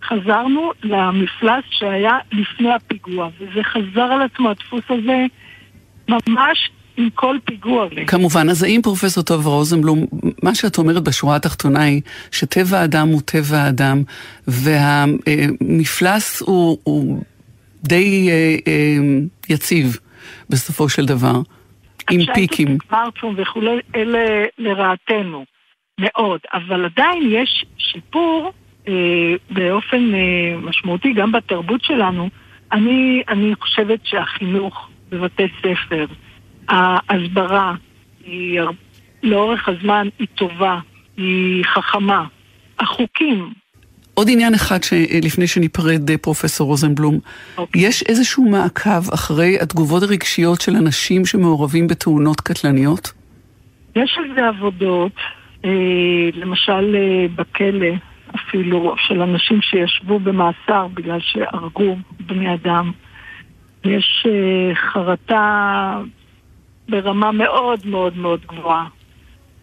חזרנו 0.04 0.72
למפלס 0.82 1.64
שהיה 1.70 2.18
לפני 2.32 2.72
הפיגוע, 2.72 3.28
וזה 3.38 3.62
חזר 3.62 4.02
על 4.12 4.22
עצמו, 4.22 4.50
הדפוס 4.50 4.84
הזה, 4.88 5.26
ממש 6.08 6.70
עם 6.96 7.08
כל 7.14 7.36
פיגוע. 7.44 7.86
כמובן, 8.06 8.48
אז 8.50 8.62
האם 8.62 8.80
פרופסור 8.82 9.24
טובה 9.24 9.50
רוזנבלום, 9.50 10.06
מה 10.42 10.54
שאת 10.54 10.78
אומרת 10.78 11.02
בשורה 11.02 11.36
התחתונה 11.36 11.82
היא 11.82 12.02
שטבע 12.32 12.78
האדם 12.78 13.08
הוא 13.08 13.20
טבע 13.24 13.58
האדם, 13.58 14.02
והמפלס 14.46 16.42
הוא, 16.42 16.78
הוא 16.82 17.22
די 17.84 18.28
אה, 18.30 18.56
אה, 18.66 18.98
יציב 19.48 19.98
בסופו 20.50 20.88
של 20.88 21.06
דבר, 21.06 21.40
עם 22.10 22.20
פיקים. 22.34 22.78
סמארטפון 22.88 23.34
וכולי, 23.38 23.80
אלה 23.94 24.44
לרעתנו, 24.58 25.44
מאוד, 26.00 26.40
אבל 26.54 26.84
עדיין 26.84 27.22
יש 27.30 27.64
שיפור 27.78 28.52
אה, 28.88 29.34
באופן 29.50 30.14
אה, 30.14 30.56
משמעותי 30.62 31.12
גם 31.12 31.32
בתרבות 31.32 31.84
שלנו. 31.84 32.28
אני, 32.72 33.22
אני 33.28 33.54
חושבת 33.60 34.00
שהחינוך 34.04 34.88
בבתי 35.10 35.46
ספר, 35.58 36.06
ההסברה, 36.68 37.74
היא 38.24 38.60
לאורך 39.22 39.68
הזמן 39.68 40.08
היא 40.18 40.26
טובה, 40.34 40.78
היא 41.16 41.64
חכמה. 41.64 42.24
החוקים, 42.78 43.52
עוד 44.18 44.28
עניין 44.30 44.54
אחד 44.54 44.82
שלפני 44.82 45.46
שניפרד, 45.46 46.10
אה, 46.10 46.18
פרופסור 46.18 46.66
רוזנבלום, 46.66 47.18
אוקיי. 47.58 47.86
יש 47.86 48.02
איזשהו 48.02 48.48
מעקב 48.50 49.12
אחרי 49.14 49.58
התגובות 49.60 50.02
הרגשיות 50.02 50.60
של 50.60 50.76
אנשים 50.76 51.26
שמעורבים 51.26 51.86
בתאונות 51.88 52.40
קטלניות? 52.40 53.12
יש 53.96 54.18
על 54.18 54.34
זה 54.34 54.48
עבודות, 54.48 55.12
אה, 55.64 55.70
למשל 56.34 56.96
אה, 56.96 57.26
בכלא 57.34 57.86
אפילו, 58.34 58.94
של 58.98 59.22
אנשים 59.22 59.60
שישבו 59.62 60.18
במאסר 60.18 60.86
בגלל 60.94 61.20
שהרגו 61.20 61.96
בני 62.20 62.54
אדם. 62.54 62.92
יש 63.84 64.26
חרטה 64.74 65.98
ברמה 66.88 67.32
מאוד 67.32 67.86
מאוד 67.86 68.16
מאוד 68.16 68.40
גבוהה. 68.46 68.86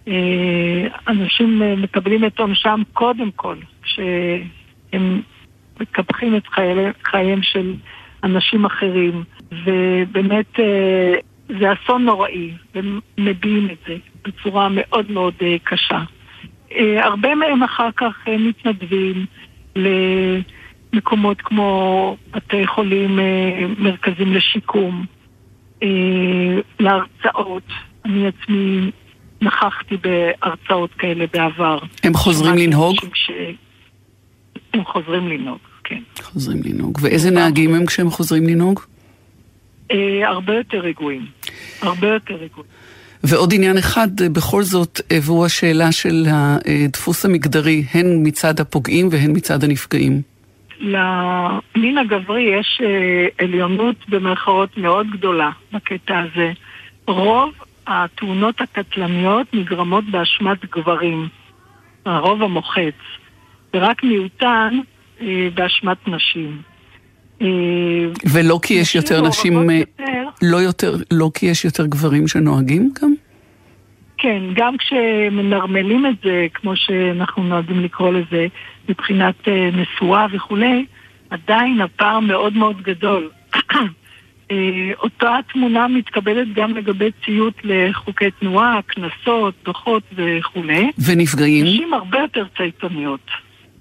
אה, 0.07 0.88
אנשים 1.07 1.62
אה, 1.62 1.75
מקבלים 1.75 2.25
את 2.25 2.39
עונשם 2.39 2.81
קודם 2.93 3.31
כל, 3.31 3.55
כשהם 3.81 5.21
מקפחים 5.79 6.36
את 6.36 6.43
חייהם 7.03 7.41
של 7.41 7.73
אנשים 8.23 8.65
אחרים, 8.65 9.23
ובאמת 9.65 10.59
אה, 10.59 11.13
זה 11.59 11.73
אסון 11.73 12.05
נוראי, 12.05 12.51
ומביעים 12.75 13.69
את 13.71 13.77
זה 13.88 13.95
בצורה 14.25 14.67
מאוד 14.71 15.12
מאוד 15.12 15.33
קשה. 15.63 15.99
הרבה 16.97 17.36
מהם 17.36 17.63
אחר 17.63 17.89
כך 17.95 18.27
מתנדבים 18.39 19.25
למקומות 20.93 21.41
כמו 21.41 22.17
בתי 22.31 22.67
חולים, 22.67 23.19
מרכזים 23.77 24.33
לשיקום, 24.33 25.05
אה, 25.83 26.61
להרצאות. 26.79 27.63
אני 28.05 28.27
עצמי 28.27 28.91
נכחתי 29.41 29.95
בהרצאות 29.97 30.89
כאלה 30.97 31.25
בעבר. 31.33 31.79
הם 32.03 32.13
חוזרים 32.13 32.55
לנהוג? 32.55 32.95
ש... 33.13 33.31
הם 34.73 34.85
חוזרים 34.85 35.27
לנהוג, 35.27 35.59
כן. 35.83 35.99
חוזרים 36.21 36.61
לנהוג. 36.63 36.99
ואיזה 37.01 37.31
נהגים 37.31 37.75
הם 37.75 37.85
כשהם 37.85 38.09
חוזרים 38.09 38.47
לנהוג? 38.47 38.79
אה, 39.91 40.29
הרבה 40.29 40.53
יותר 40.53 40.77
רגועים. 40.77 41.25
הרבה 41.81 42.07
יותר 42.07 42.33
רגועים. 42.33 42.71
ועוד 43.23 43.53
עניין 43.53 43.77
אחד 43.77 44.07
אה, 44.21 44.29
בכל 44.29 44.63
זאת, 44.63 45.01
והוא 45.21 45.45
השאלה 45.45 45.91
של 45.91 46.25
הדפוס 46.29 47.25
המגדרי, 47.25 47.83
הן 47.93 48.27
מצד 48.27 48.59
הפוגעים 48.59 49.07
והן 49.11 49.31
מצד 49.35 49.63
הנפגעים. 49.63 50.21
למין 50.79 51.97
הגברי 51.97 52.41
יש 52.41 52.81
אה, 52.83 53.27
עליונות 53.45 53.95
במרכאות 54.09 54.77
מאוד 54.77 55.07
גדולה 55.12 55.49
בקטע 55.73 56.19
הזה. 56.19 56.51
רוב 57.07 57.53
התאונות 57.88 58.62
הקטלניות 58.62 59.47
נגרמות 59.53 60.03
באשמת 60.12 60.65
גברים, 60.71 61.27
הרוב 62.05 62.43
המוחץ, 62.43 62.95
ורק 63.73 64.03
מיעוטן 64.03 64.79
אה, 65.21 65.47
באשמת 65.53 66.07
נשים. 66.07 66.62
אה, 67.41 67.47
ולא 68.33 68.59
כי 68.63 68.73
יש 68.73 68.95
יותר 68.95 69.21
נשים, 69.21 69.69
יותר, 69.69 70.03
לא 70.41 70.57
יותר, 70.57 70.95
לא 71.12 71.31
כי 71.33 71.45
יש 71.45 71.65
יותר 71.65 71.86
גברים 71.86 72.27
שנוהגים 72.27 72.91
גם? 73.01 73.13
כן, 74.23 74.43
גם 74.53 74.77
כשמנרמלים 74.77 76.05
את 76.05 76.15
זה, 76.23 76.47
כמו 76.53 76.75
שאנחנו 76.75 77.43
נוהגים 77.43 77.79
לקרוא 77.79 78.13
לזה, 78.13 78.47
מבחינת 78.89 79.47
אה, 79.47 79.69
נשואה 79.73 80.25
וכולי, 80.31 80.86
עדיין 81.29 81.81
הפער 81.81 82.19
מאוד 82.19 82.53
מאוד 82.53 82.81
גדול. 82.81 83.29
אה, 84.51 84.91
אותה 84.99 85.38
תמונה 85.53 85.88
מתקבלת 85.88 86.53
גם 86.53 86.77
לגבי 86.77 87.09
ציות 87.25 87.53
לחוקי 87.63 88.31
תנועה, 88.31 88.79
קנסות, 88.88 89.53
דוחות 89.65 90.03
וכולי. 90.15 90.91
ונפגעים? 91.05 91.65
נשים 91.65 91.93
הרבה 91.93 92.19
יותר 92.19 92.45
צייתניות 92.57 93.27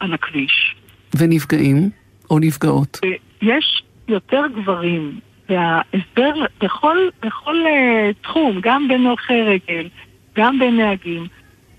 על 0.00 0.14
הכביש. 0.14 0.74
ונפגעים? 1.18 1.90
או 2.30 2.38
נפגעות? 2.38 3.00
יש 3.42 3.82
יותר 4.08 4.42
גברים, 4.56 5.20
וההסבר 5.48 6.32
בכל, 6.60 6.96
בכל 7.22 7.56
uh, 7.56 8.22
תחום, 8.22 8.60
גם 8.62 8.88
הולכי 8.90 9.42
רגל, 9.42 9.88
גם 10.36 10.58
בין 10.58 10.76
נהגים, 10.76 11.26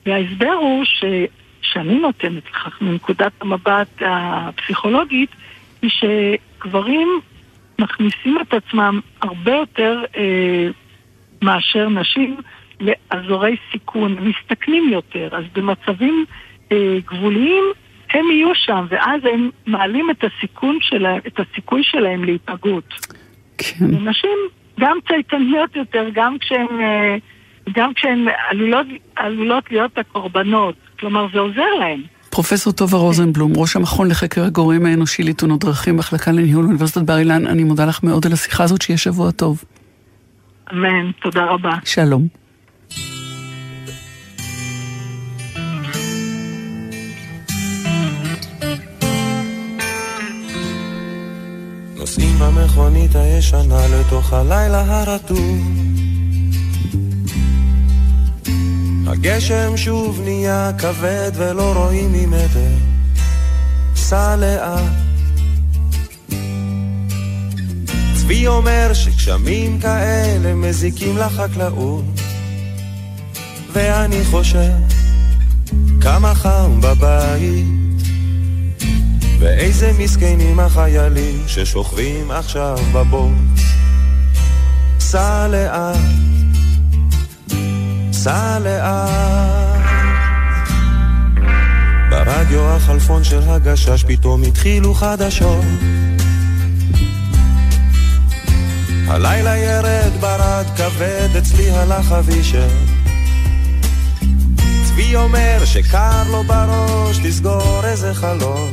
וההסבר 0.06 0.52
הוא 0.52 0.86
ש... 0.86 1.04
שאני 1.62 2.00
נותנת 2.00 2.44
לכך 2.50 2.82
מנקודת 2.82 3.32
המבט 3.42 4.02
הפסיכולוגית, 4.02 5.30
היא 5.82 5.90
שגברים 5.90 7.20
מכניסים 7.80 8.38
את 8.42 8.54
עצמם 8.54 9.00
הרבה 9.22 9.52
יותר 9.52 10.04
אה, 10.18 10.68
מאשר 11.42 11.90
נשים 11.90 12.38
לאזורי 12.80 13.56
סיכון, 13.72 14.18
מסתכנים 14.20 14.90
יותר. 14.90 15.30
אז 15.32 15.44
במצבים 15.54 16.26
אה, 16.72 16.98
גבוליים 17.06 17.64
הם 18.14 18.26
יהיו 18.32 18.56
שם, 18.56 18.86
ואז 18.90 19.22
הם 19.34 19.50
מעלים 19.66 20.12
את 20.12 20.24
הסיכון 20.24 20.78
שלהם, 20.82 21.20
את 21.28 21.40
הסיכוי 21.40 21.84
שלהם 21.84 22.24
להיפגעות. 22.24 22.94
כן. 23.58 23.86
נשים 23.86 24.38
גם 24.80 24.98
צייתניות 25.08 25.76
יותר, 25.76 26.06
גם 26.14 26.40
כשהן, 26.40 26.68
אה, 26.80 27.16
גם 27.76 27.94
כשהן 27.94 28.28
עלולות, 28.50 28.88
עלולות 29.16 29.72
להיות 29.72 29.98
הקורבנות. 29.98 30.76
כלומר, 31.00 31.28
זה 31.34 31.40
עוזר 31.40 31.70
להן. 31.80 32.02
פרופסור 32.30 32.74
טובה 32.74 32.98
רוזנבלום, 32.98 33.54
ראש 33.56 33.76
המכון 33.76 34.08
לחקר 34.08 34.44
הגורם 34.44 34.86
האנושי 34.86 35.24
לתאונות 35.24 35.60
דרכים, 35.60 35.98
מחלקה 35.98 36.32
לניהול 36.32 36.66
אוניברסיטת 36.66 37.02
בר 37.02 37.18
אילן, 37.18 37.48
אני 37.48 37.64
מודה 37.64 37.86
לך 37.86 38.04
מאוד 38.04 38.26
על 38.26 38.34
השיחה 38.34 38.64
הזאת, 38.64 38.82
שיהיה 38.82 38.98
שבוע 38.98 39.32
טוב. 39.32 39.64
אמן, 40.72 41.12
תודה 41.22 41.46
רבה. 41.46 41.72
שלום. 41.86 42.28
נוסעים 51.98 52.36
במכונית 52.40 53.16
הישנה 53.16 53.82
לתוך 54.00 54.34
הלילה 54.34 54.82
הרטוב 54.88 56.03
הגשם 59.08 59.78
שוב 59.78 60.22
נהיה 60.24 60.72
כבד 60.78 61.32
ולא 61.36 61.74
רואים 61.74 62.14
ממטר. 62.14 62.74
סע 63.96 64.36
לאט. 64.36 64.84
צבי 68.16 68.48
אומר 68.48 68.94
שגשמים 68.94 69.80
כאלה 69.80 70.54
מזיקים 70.54 71.18
לחקלאות. 71.18 72.04
ואני 73.74 74.26
חושב 74.26 74.72
כמה 76.02 76.36
חם 76.36 76.82
בבית. 76.82 77.66
ואיזה 79.40 79.92
מסכנים 80.00 80.60
החיילים 80.60 81.44
ששוכבים 81.48 82.32
עכשיו 82.32 82.78
בבור. 82.94 83.32
סע 85.00 85.48
לאט, 85.48 85.98
סע 88.24 88.60
לאט. 88.60 89.80
ברדיו 92.10 92.70
החלפון 92.70 93.24
של 93.24 93.40
הגשש 93.50 94.04
פתאום 94.04 94.44
התחילו 94.44 94.94
חדשות. 94.94 95.66
הלילה 99.08 99.58
ירד 99.58 100.12
ברד 100.20 100.66
כבד, 100.76 101.30
אצלי 101.38 101.72
הלך 101.72 102.12
אבישר. 102.12 102.68
צבי 104.84 105.16
אומר 105.16 105.66
שקר 105.66 106.24
לו 106.32 106.44
בראש 106.44 107.20
לסגור 107.20 107.82
איזה 107.84 108.14
חלום. 108.14 108.72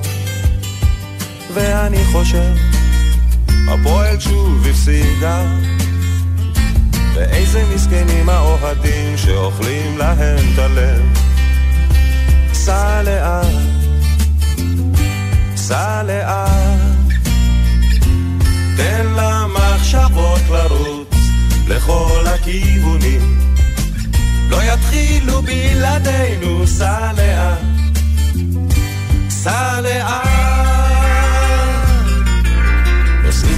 ואני 1.55 2.05
חושב, 2.13 2.53
הפועל 3.69 4.21
שוב 4.21 4.67
הפסידה. 4.67 5.70
ואיזה 7.21 7.65
מסכנים 7.75 8.29
האוהדים 8.29 9.17
שאוכלים 9.17 9.99
להם 9.99 10.39
את 10.55 10.59
הלב. 10.59 11.03
סע 12.53 13.03
לאט, 13.03 13.47
סע 15.57 16.03
לאט, 16.03 16.81
תן 18.77 19.07
למחשבות 19.07 20.41
לרוץ 20.51 21.15
לכל 21.69 22.25
הכיוונים. 22.27 23.39
לא 24.49 24.63
יתחילו 24.63 25.43
בלעדינו, 25.43 26.67
סע 26.67 27.13
לאט, 27.13 27.59
סע 29.29 29.81
לאט. 29.81 30.40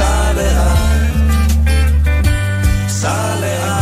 סע 0.00 0.32
לאט, 0.32 0.78
סע 2.88 3.34
לאט. 3.40 3.80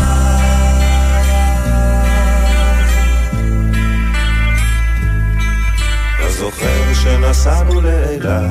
אתה 6.16 6.30
זוכר 6.38 6.94
שנסענו 6.94 7.80
לאילת? 7.80 8.50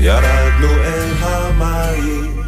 ירדנו 0.00 0.68
אל 0.84 1.12
המים, 1.20 2.42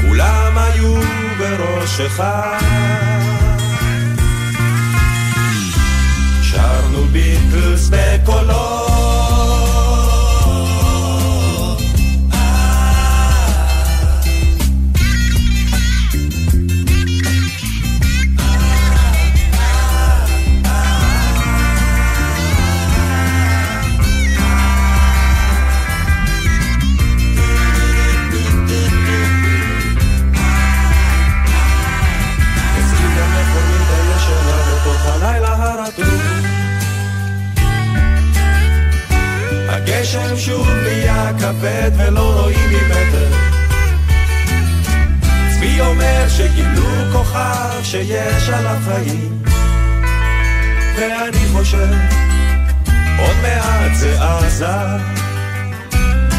כולם 0.00 0.58
היו 0.58 0.94
בראשך. 1.38 2.22
שרנו 6.42 7.04
ביטלס 7.12 7.90
בקולות 7.90 8.87
הגשם 40.28 40.36
שוב 40.36 40.68
נהיה 40.68 41.30
כבד 41.38 41.90
ולא 41.96 42.40
רואים 42.40 42.70
ממטר. 42.70 43.32
צבי 45.50 45.80
אומר 45.80 46.28
שגילו 46.28 46.86
כוכב 47.12 47.82
שיש 47.82 48.48
עליו 48.48 48.76
חיים. 48.84 49.42
ואני 50.96 51.48
חושב, 51.52 51.92
עוד 53.18 53.36
מעט 53.42 53.94
זה 53.94 54.22
עזה. 54.22 54.66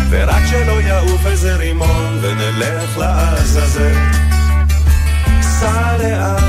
ורק 0.10 0.44
שלא 0.50 0.82
יעוף 0.82 1.26
איזה 1.26 1.56
רימון 1.56 2.20
ונלך 2.22 2.98
לעזאזל. 2.98 3.94
סע 5.42 5.98
לאט, 5.98 6.44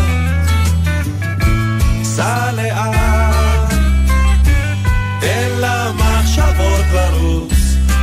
סע 2.02 2.52
לאט, 2.52 3.29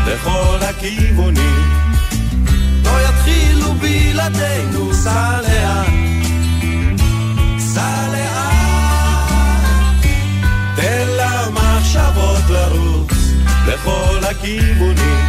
לכל 0.08 0.58
הכיוונים. 0.62 1.70
לא 2.84 2.92
יתחילו 3.10 3.74
בלעדינו, 3.74 4.94
סע 4.94 5.42
לאן. 5.42 6.20
סע 7.60 8.08
לאן. 8.12 9.68
תן 10.76 11.08
למחשבות 11.08 12.50
לרוץ 12.50 13.12
לכל 13.68 14.20
הכיוונים. 14.30 15.26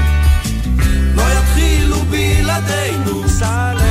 לא 1.15 1.23
יתחילו 1.23 1.97
בלעדינו, 2.11 3.29
סע 3.29 3.73
לאט. 3.75 3.89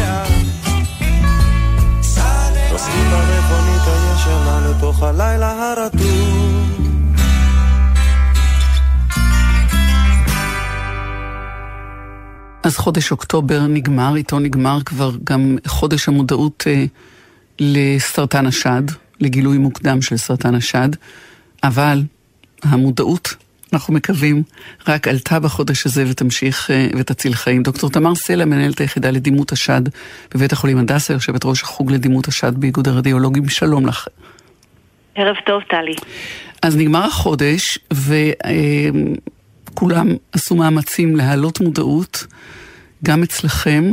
נוסעים 2.72 3.12
במכונית 3.12 3.82
נכון, 3.82 4.12
הישנה 4.12 4.70
לתוך 4.70 5.04
הלילה 5.04 5.72
הרטוב 5.72 6.67
אז 12.68 12.78
חודש 12.78 13.12
אוקטובר 13.12 13.62
נגמר, 13.68 14.16
איתו 14.16 14.40
נגמר 14.40 14.78
כבר 14.86 15.12
גם 15.24 15.58
חודש 15.68 16.08
המודעות 16.08 16.64
אה, 16.68 16.86
לסרטן 17.60 18.46
השד, 18.46 18.82
לגילוי 19.20 19.58
מוקדם 19.58 20.02
של 20.02 20.18
סרטן 20.18 20.56
השד, 20.56 20.90
אבל 21.64 22.04
המודעות, 22.64 23.36
אנחנו 23.74 23.94
מקווים, 23.94 24.44
רק 24.88 25.08
עלתה 25.08 25.40
בחודש 25.40 25.86
הזה 25.86 26.06
ותמשיך 26.08 26.72
אה, 26.72 26.88
ותציל 26.98 27.34
חיים. 27.34 27.64
דוקטור 27.64 27.90
תמר 27.90 28.16
סלע, 28.16 28.46
מנהלת 28.46 28.82
היחידה 28.82 29.12
לדימות 29.12 29.52
השד 29.52 29.82
בבית 30.36 30.52
החולים 30.52 30.78
הדסה, 30.78 31.14
יושבת 31.14 31.46
ראש 31.46 31.64
החוג 31.64 31.92
לדימות 31.92 32.28
השד 32.28 32.58
באיגוד 32.58 32.88
הרדיולוגים, 32.88 33.50
שלום 33.50 33.86
לך. 33.86 34.08
ערב 35.16 35.36
טוב, 35.46 35.62
טלי. 35.70 35.96
אז 36.62 36.78
נגמר 36.78 37.04
החודש, 37.06 37.80
וכולם 39.78 40.08
עשו 40.34 40.56
מאמצים 40.56 41.16
להעלות 41.16 41.62
מודעות, 41.62 42.28
גם 43.06 43.24
אצלכם. 43.24 43.84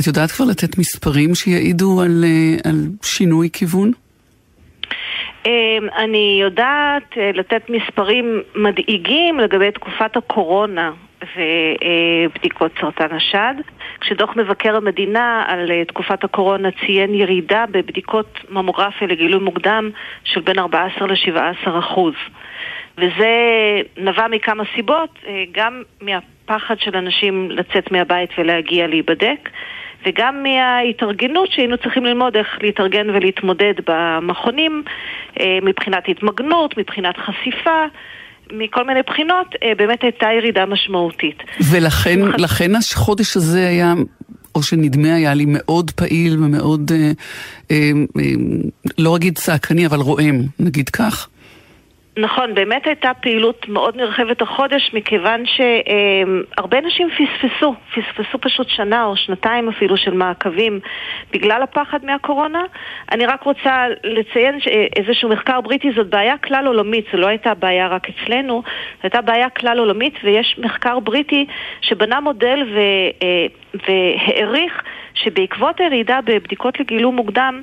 את 0.00 0.06
יודעת 0.06 0.30
כבר 0.30 0.44
לתת 0.44 0.78
מספרים 0.78 1.34
שיעידו 1.34 2.00
על, 2.00 2.24
אה, 2.24 2.70
על 2.70 2.76
שינוי 3.02 3.48
כיוון? 3.52 3.90
אמ, 5.46 5.50
אני 5.96 6.38
יודעת 6.42 7.02
אה, 7.16 7.30
לתת 7.34 7.70
מספרים 7.70 8.42
מדאיגים 8.54 9.40
לגבי 9.40 9.70
תקופת 9.70 10.16
הקורונה 10.16 10.92
ובדיקות 11.22 12.72
סרטן 12.80 13.16
השד. 13.16 13.54
כשדוח 14.00 14.36
מבקר 14.36 14.76
המדינה 14.76 15.44
על 15.46 15.70
אה, 15.70 15.84
תקופת 15.84 16.24
הקורונה 16.24 16.68
ציין 16.70 17.14
ירידה 17.14 17.64
בבדיקות 17.70 18.38
ממוגרפיה 18.50 19.08
לגילוי 19.08 19.40
מוקדם 19.40 19.90
של 20.24 20.40
בין 20.40 20.58
14 20.58 21.06
ל-17 21.06 21.78
אחוז. 21.78 22.14
וזה 22.98 23.32
נבע 23.96 24.26
מכמה 24.28 24.64
סיבות, 24.74 25.10
אה, 25.26 25.44
גם 25.52 25.82
מהפחד 26.00 26.74
של 26.78 26.96
אנשים 26.96 27.50
לצאת 27.50 27.92
מהבית 27.92 28.30
ולהגיע 28.38 28.86
להיבדק, 28.86 29.48
וגם 30.06 30.42
מההתארגנות 30.42 31.52
שהיינו 31.52 31.78
צריכים 31.78 32.04
ללמוד 32.04 32.36
איך 32.36 32.46
להתארגן 32.62 33.10
ולהתמודד 33.10 33.74
במכונים 33.86 34.82
אה, 35.40 35.58
מבחינת 35.62 36.02
התמגנות, 36.08 36.78
מבחינת 36.78 37.14
חשיפה. 37.16 37.84
מכל 38.52 38.84
מיני 38.84 39.00
בחינות, 39.06 39.46
אה, 39.62 39.72
באמת 39.76 40.02
הייתה 40.02 40.26
ירידה 40.38 40.66
משמעותית. 40.66 41.42
ולכן 41.70 42.18
לכן 42.38 42.70
החודש 42.74 43.36
הזה 43.36 43.68
היה, 43.68 43.94
או 44.54 44.62
שנדמה 44.62 45.14
היה 45.14 45.34
לי 45.34 45.44
מאוד 45.48 45.90
פעיל 45.90 46.44
ומאוד, 46.44 46.92
אה, 46.94 47.10
אה, 47.70 47.90
אה, 48.18 48.22
לא 48.98 49.16
אגיד 49.16 49.38
צעקני, 49.38 49.86
אבל 49.86 49.98
רועם, 49.98 50.42
נגיד 50.60 50.88
כך. 50.88 51.28
נכון, 52.18 52.54
באמת 52.54 52.86
הייתה 52.86 53.10
פעילות 53.20 53.68
מאוד 53.68 53.96
נרחבת 53.96 54.42
החודש, 54.42 54.90
מכיוון 54.92 55.42
שהרבה 55.46 56.80
נשים 56.80 57.08
פספסו, 57.10 57.74
פספסו 57.94 58.38
פשוט 58.40 58.68
שנה 58.68 59.04
או 59.04 59.16
שנתיים 59.16 59.68
אפילו 59.68 59.96
של 59.96 60.14
מעקבים 60.14 60.80
בגלל 61.32 61.62
הפחד 61.62 62.04
מהקורונה. 62.04 62.62
אני 63.12 63.26
רק 63.26 63.42
רוצה 63.42 63.84
לציין 64.04 64.58
איזשהו 64.96 65.28
מחקר 65.28 65.60
בריטי, 65.60 65.92
זאת 65.96 66.06
בעיה 66.06 66.38
כלל 66.38 66.66
עולמית, 66.66 67.04
זו 67.12 67.18
לא 67.18 67.26
הייתה 67.26 67.54
בעיה 67.54 67.88
רק 67.88 68.08
אצלנו, 68.08 68.62
זו 68.66 69.00
הייתה 69.02 69.20
בעיה 69.20 69.50
כלל 69.50 69.78
עולמית, 69.78 70.14
ויש 70.24 70.58
מחקר 70.58 71.00
בריטי 71.00 71.46
שבנה 71.80 72.20
מודל 72.20 72.62
ו, 72.74 72.78
אה, 73.22 73.46
והעריך 73.86 74.82
שבעקבות 75.14 75.80
הירידה 75.80 76.18
בבדיקות 76.24 76.80
לגילום 76.80 77.16
מוקדם, 77.16 77.62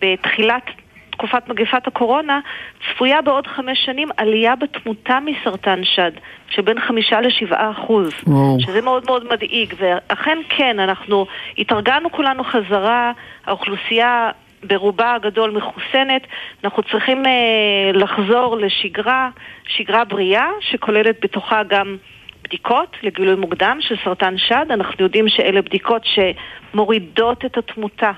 בתחילת 0.00 0.81
תקופת 1.12 1.48
מגפת 1.48 1.86
הקורונה, 1.86 2.40
צפויה 2.80 3.22
בעוד 3.22 3.46
חמש 3.46 3.84
שנים 3.84 4.08
עלייה 4.16 4.56
בתמותה 4.56 5.18
מסרטן 5.20 5.84
שד, 5.84 6.12
שבין 6.48 6.80
חמישה 6.80 7.20
לשבעה 7.20 7.70
אחוז. 7.70 8.12
שזה 8.58 8.80
מאוד 8.80 9.04
מאוד 9.06 9.24
מדאיג. 9.32 9.74
ואכן 9.78 10.38
כן, 10.48 10.80
אנחנו 10.80 11.26
התארגנו 11.58 12.12
כולנו 12.12 12.44
חזרה, 12.44 13.12
האוכלוסייה 13.46 14.30
ברובה 14.64 15.14
הגדול 15.14 15.50
מחוסנת, 15.50 16.26
אנחנו 16.64 16.82
צריכים 16.82 17.26
אה, 17.26 17.92
לחזור 17.94 18.56
לשגרה, 18.56 19.30
שגרה 19.66 20.04
בריאה, 20.04 20.46
שכוללת 20.60 21.16
בתוכה 21.22 21.62
גם 21.62 21.96
בדיקות 22.44 22.96
לגילוי 23.02 23.34
מוקדם 23.34 23.78
של 23.80 23.94
סרטן 24.04 24.34
שד. 24.38 24.66
אנחנו 24.70 25.04
יודעים 25.04 25.28
שאלה 25.28 25.62
בדיקות 25.62 26.02
שמורידות 26.04 27.44
את 27.44 27.58
התמותה. 27.58 28.10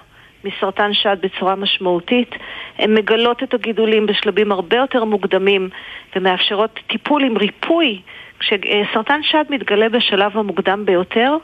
מסרטן 0.45 0.95
שד 0.95 1.16
בצורה 1.22 1.55
משמעותית. 1.55 2.30
הן 2.78 2.95
מגלות 2.95 3.42
את 3.42 3.55
הגידולים 3.55 4.07
בשלבים 4.07 4.53
הרבה 4.53 4.76
יותר 4.76 5.05
מוקדמים 5.05 5.68
ומאפשרות 6.16 6.80
טיפול 6.86 7.24
עם 7.24 7.36
ריפוי. 7.36 8.01
כשסרטן 8.38 9.20
שד 9.22 9.45
מתגלה 9.51 9.88
בשלב 9.88 10.36
המוקדם 10.36 10.84
ביותר, 10.84 11.36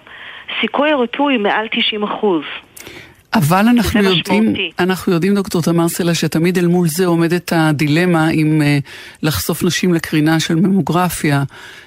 סיכוי 0.61 0.91
הריפוי 0.91 1.37
מעל 1.37 1.67
90 1.71 2.03
אחוז. 2.03 2.43
אבל 3.35 3.67
אנחנו 3.69 4.03
יודעים, 4.03 4.43
משמעותי. 4.43 4.71
אנחנו 4.79 5.13
יודעים, 5.13 5.35
דוקטור 5.35 5.63
תמר 5.63 5.89
סלע, 5.89 6.15
שתמיד 6.15 6.59
אל 6.59 6.67
מול 6.67 6.89
זה 6.89 7.07
עומדת 7.07 7.53
הדילמה 7.57 8.31
אם 8.31 8.63
uh, 8.63 8.85
לחשוף 9.23 9.65
נשים 9.65 9.95
לקרינה 9.95 10.41
של 10.41 10.55
ממוגרפיה, 10.55 11.43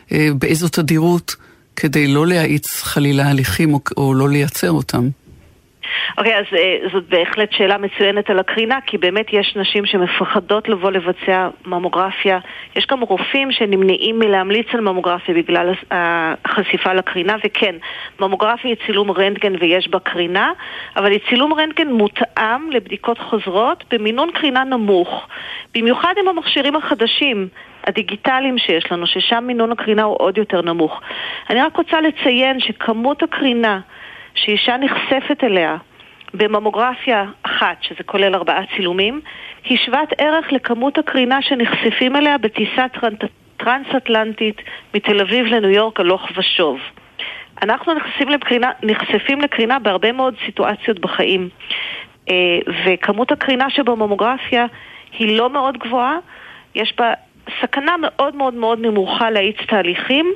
uh, 0.10 0.14
באיזו 0.40 0.70
תדירות, 0.70 1.36
כדי 1.76 2.08
לא 2.08 2.28
להאיץ 2.28 2.82
חלילה 2.82 3.30
הליכים 3.30 3.74
או, 3.74 3.80
או 3.98 4.14
לא 4.14 4.30
לייצר 4.30 4.72
אותם. 4.72 5.10
אוקיי, 6.18 6.36
okay, 6.36 6.38
אז 6.38 6.46
uh, 6.52 6.94
זאת 6.94 7.10
בהחלט 7.10 7.52
שאלה 7.52 7.78
מצוינת 7.78 8.30
על 8.30 8.40
הקרינה, 8.40 8.80
כי 8.86 8.98
באמת 8.98 9.26
יש 9.34 9.56
נשים 9.56 9.86
שמפחדות 9.86 10.70
לבוא 10.70 10.92
לבצע 10.92 11.50
ממוגרפיה. 11.66 12.40
יש 12.76 12.88
גם 12.88 13.02
רופאים 13.02 13.52
שנמנעים 13.52 14.20
מלהמליץ 14.20 14.68
על 14.74 14.82
ממוגרפיה 14.82 15.36
בגלל 15.36 15.74
החשיפה 15.92 16.94
לקרינה, 16.94 17.36
וכן, 17.46 17.76
ממוגרפיה 18.20 18.72
היא 18.72 18.78
צילום 18.86 19.12
רנטגן 19.12 19.54
ויש 19.60 19.88
בה 19.88 20.00
קרינה, 20.00 20.52
אבל 20.96 21.12
היא 21.12 21.20
צילום 21.30 21.54
רנטגן 21.54 21.88
מותאם 21.88 22.72
לבדיקות 22.72 23.20
חוזרות 23.20 23.84
במינון 23.92 24.32
קרינה 24.32 24.64
נמוך. 24.64 25.28
במיוחד 25.76 26.14
עם 26.22 26.28
המכשירים 26.28 26.76
החדשים. 26.76 27.48
הדיגיטליים 27.88 28.58
שיש 28.58 28.92
לנו, 28.92 29.08
ששם 29.08 29.44
מינון 29.48 29.72
הקרינה 29.72 30.04
הוא 30.04 30.16
עוד 30.20 30.38
יותר 30.38 30.62
נמוך. 30.62 31.02
אני 31.50 31.62
רק 31.62 31.78
רוצה 31.78 32.02
לציין 32.02 32.60
שכמות 32.60 33.24
הקרינה 33.24 33.80
שאישה 34.36 34.78
נחשפת 34.78 35.44
אליה 35.44 35.78
בממוגרפיה 36.34 37.26
אחת, 37.44 37.78
שזה 37.82 38.04
כולל 38.06 38.36
ארבעה 38.36 38.62
צילומים, 38.76 39.22
היא 39.64 39.78
שוות 39.78 40.10
ערך 40.18 40.52
לכמות 40.52 40.98
הקרינה 40.98 41.42
שנחשפים 41.42 42.16
אליה 42.16 42.38
בטיסה 42.38 42.86
טרנס-אטלנטית 43.58 44.62
מתל 44.94 45.22
אביב 45.22 45.46
לניו 45.46 45.70
יורק 45.70 46.00
הלוך 46.00 46.22
ושוב. 46.38 46.80
אנחנו 47.62 47.94
נחשפים 47.94 48.30
לקרינה, 48.30 48.72
נחשפים 48.84 49.42
לקרינה 49.42 49.80
בהרבה 49.80 50.12
מאוד 50.12 50.36
סיטואציות 50.46 51.00
בחיים, 51.00 51.50
אה, 52.30 52.60
וכמות 52.86 53.32
הקרינה 53.32 53.70
שבממוגרפיה 53.70 54.66
היא 55.20 55.38
לא 55.38 55.50
מאוד 55.50 55.78
גבוהה, 55.78 56.18
יש 56.76 56.94
בה 56.98 57.14
סכנה 57.62 57.96
מאוד 58.02 58.36
מאוד 58.36 58.54
מאוד 58.54 58.80
נמוכה 58.80 59.32
להאיץ 59.32 59.58
תהליכים, 59.68 60.34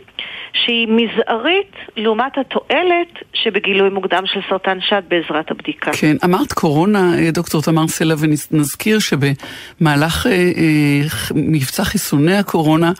שהיא 0.54 0.88
מזערית 0.88 1.76
לעומת 1.98 2.38
התועלת 2.38 3.24
שבגילוי 3.34 3.90
מוקדם 3.90 4.24
של 4.26 4.40
סרטן 4.50 4.78
שד 4.82 5.02
בעזרת 5.08 5.52
הבדיקה. 5.52 5.92
כן, 5.92 6.16
אמרת 6.26 6.54
קורונה, 6.54 7.14
אה, 7.18 7.32
דוקטור 7.32 7.62
תמר 7.62 7.88
סלע, 7.88 8.16
ונזכיר 8.20 9.00
שבמהלך 9.00 10.28
אה, 10.28 10.32
אה, 10.32 11.02
מבצע 11.36 11.84
חיסוני 11.84 12.38
הקורונה 12.38 12.92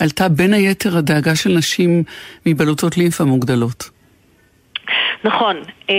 עלתה 0.00 0.28
בין 0.28 0.52
היתר 0.52 0.96
הדאגה 0.96 1.36
של 1.36 1.50
נשים 1.50 2.02
מבלוטות 2.46 2.96
לימפה 2.96 3.24
מוגדלות. 3.24 3.90
נכון, 5.24 5.56
אה, 5.90 5.94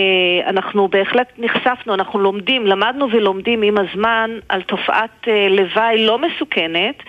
אנחנו 0.48 0.88
בהחלט 0.88 1.32
נחשפנו, 1.38 1.94
אנחנו 1.94 2.18
לומדים, 2.18 2.66
למדנו 2.66 3.08
ולומדים 3.12 3.62
עם 3.62 3.74
הזמן 3.78 4.30
על 4.48 4.62
תופעת 4.62 5.28
לוואי 5.50 6.06
לא 6.06 6.18
מסוכנת. 6.18 7.02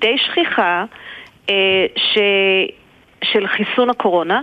די 0.00 0.18
שכיחה 0.18 0.84
אה, 1.50 1.86
ש... 1.96 2.18
של 3.24 3.46
חיסון 3.46 3.90
הקורונה, 3.90 4.40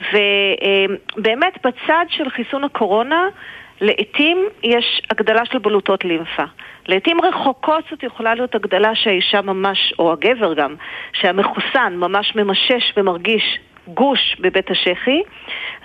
ובאמת 0.00 1.58
בצד 1.66 2.04
של 2.08 2.30
חיסון 2.30 2.64
הקורונה 2.64 3.28
לעתים 3.80 4.48
יש 4.62 5.02
הגדלה 5.10 5.44
של 5.44 5.58
בלוטות 5.58 6.04
לימפה. 6.04 6.44
לעתים 6.88 7.20
רחוקות 7.20 7.84
זאת 7.90 8.02
יכולה 8.02 8.34
להיות 8.34 8.54
הגדלה 8.54 8.94
שהאישה 8.94 9.42
ממש, 9.42 9.94
או 9.98 10.12
הגבר 10.12 10.54
גם, 10.54 10.74
שהמחוסן 11.12 11.94
ממש 11.96 12.36
ממשש 12.36 12.92
ומרגיש 12.96 13.58
גוש 13.94 14.36
בבית 14.40 14.70
השחי. 14.70 15.22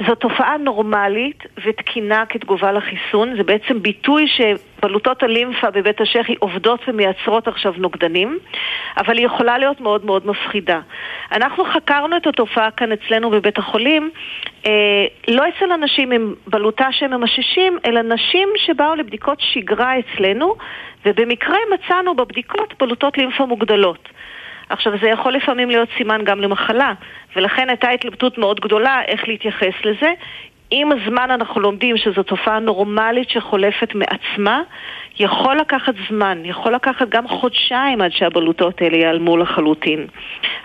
זו 0.08 0.16
תופעה 0.16 0.58
נורמלית 0.58 1.44
ותקינה 1.66 2.26
כתגובה 2.26 2.72
לחיסון, 2.72 3.38
זה 3.38 3.44
בעצם 3.44 3.82
ביטוי 3.82 4.28
שבלוטות 4.28 5.24
הלימפה 5.24 5.72
בבית 5.72 6.02
השחי 6.02 6.36
עובדות 6.40 6.80
ומייצרות 6.88 7.48
עכשיו 7.48 7.74
נוגדנים, 7.78 8.40
אבל 8.98 9.18
היא 9.18 9.26
יכולה 9.26 9.58
להיות 9.58 9.82
מאוד 9.82 10.06
מאוד 10.06 10.28
מפחידה. 10.28 10.80
אנחנו 11.32 11.66
חקרנו 11.66 12.18
את 12.18 12.28
התופעה 12.28 12.72
כאן 12.72 12.92
אצלנו 12.92 13.30
בבית 13.30 13.58
החולים, 13.58 14.10
אה, 14.66 14.72
לא 15.28 15.44
אצל 15.48 15.72
אנשים 15.72 16.12
עם 16.12 16.34
בלוטה 16.48 16.88
שהם 16.92 17.14
ממששים, 17.14 17.78
אלא 17.86 18.02
נשים 18.02 18.50
שבאו 18.58 18.96
לבדיקות 18.96 19.38
שגרה 19.42 19.94
אצלנו, 20.00 20.56
ובמקרה 21.06 21.58
מצאנו 21.74 22.16
בבדיקות 22.16 22.74
בלוטות 22.80 23.18
לימפה 23.18 23.46
מוגדלות. 23.46 24.10
עכשיו, 24.74 24.94
זה 25.02 25.08
יכול 25.08 25.34
לפעמים 25.34 25.70
להיות 25.70 25.90
סימן 25.98 26.22
גם 26.24 26.42
למחלה, 26.42 26.94
ולכן 27.36 27.70
הייתה 27.70 27.90
התלבטות 27.90 28.38
מאוד 28.38 28.60
גדולה 28.60 29.02
איך 29.08 29.28
להתייחס 29.28 29.74
לזה. 29.86 30.12
עם 30.72 30.92
הזמן 30.92 31.32
אנחנו 31.32 31.62
לומדים 31.62 31.98
שזו 31.98 32.24
תופעה 32.24 32.60
נורמלית 32.60 33.30
שחולפת 33.30 33.96
מעצמה, 33.96 34.62
יכול 35.20 35.58
לקחת 35.58 35.94
זמן, 36.10 36.42
יכול 36.46 36.74
לקחת 36.76 37.10
גם 37.10 37.28
חודשיים 37.28 38.02
עד 38.02 38.12
שהבלוטות 38.12 38.82
האלה 38.82 38.98
ייעלמו 38.98 39.38
לחלוטין. 39.38 40.08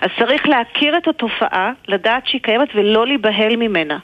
אז 0.01 0.11
צריך 0.19 0.49
להכיר 0.49 0.97
את 0.97 1.09
התופעה, 1.09 1.73
לדעת 1.89 2.27
שהיא 2.27 2.41
קיימת 2.41 2.69
ולא 2.75 3.07
להיבהל 3.07 3.57
ממנה. 3.57 3.99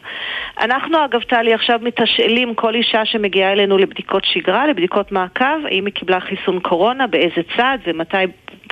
אנחנו 0.60 1.04
אגב, 1.04 1.22
טלי, 1.22 1.54
עכשיו 1.54 1.80
מתשאלים 1.82 2.54
כל 2.54 2.74
אישה 2.74 3.04
שמגיעה 3.04 3.52
אלינו 3.52 3.78
לבדיקות 3.78 4.22
שגרה, 4.24 4.66
לבדיקות 4.66 5.12
מעקב, 5.12 5.66
האם 5.66 5.86
היא 5.86 5.94
קיבלה 5.94 6.20
חיסון 6.20 6.60
קורונה, 6.60 7.06
באיזה 7.06 7.40
צד 7.56 7.78
ומתי 7.86 8.16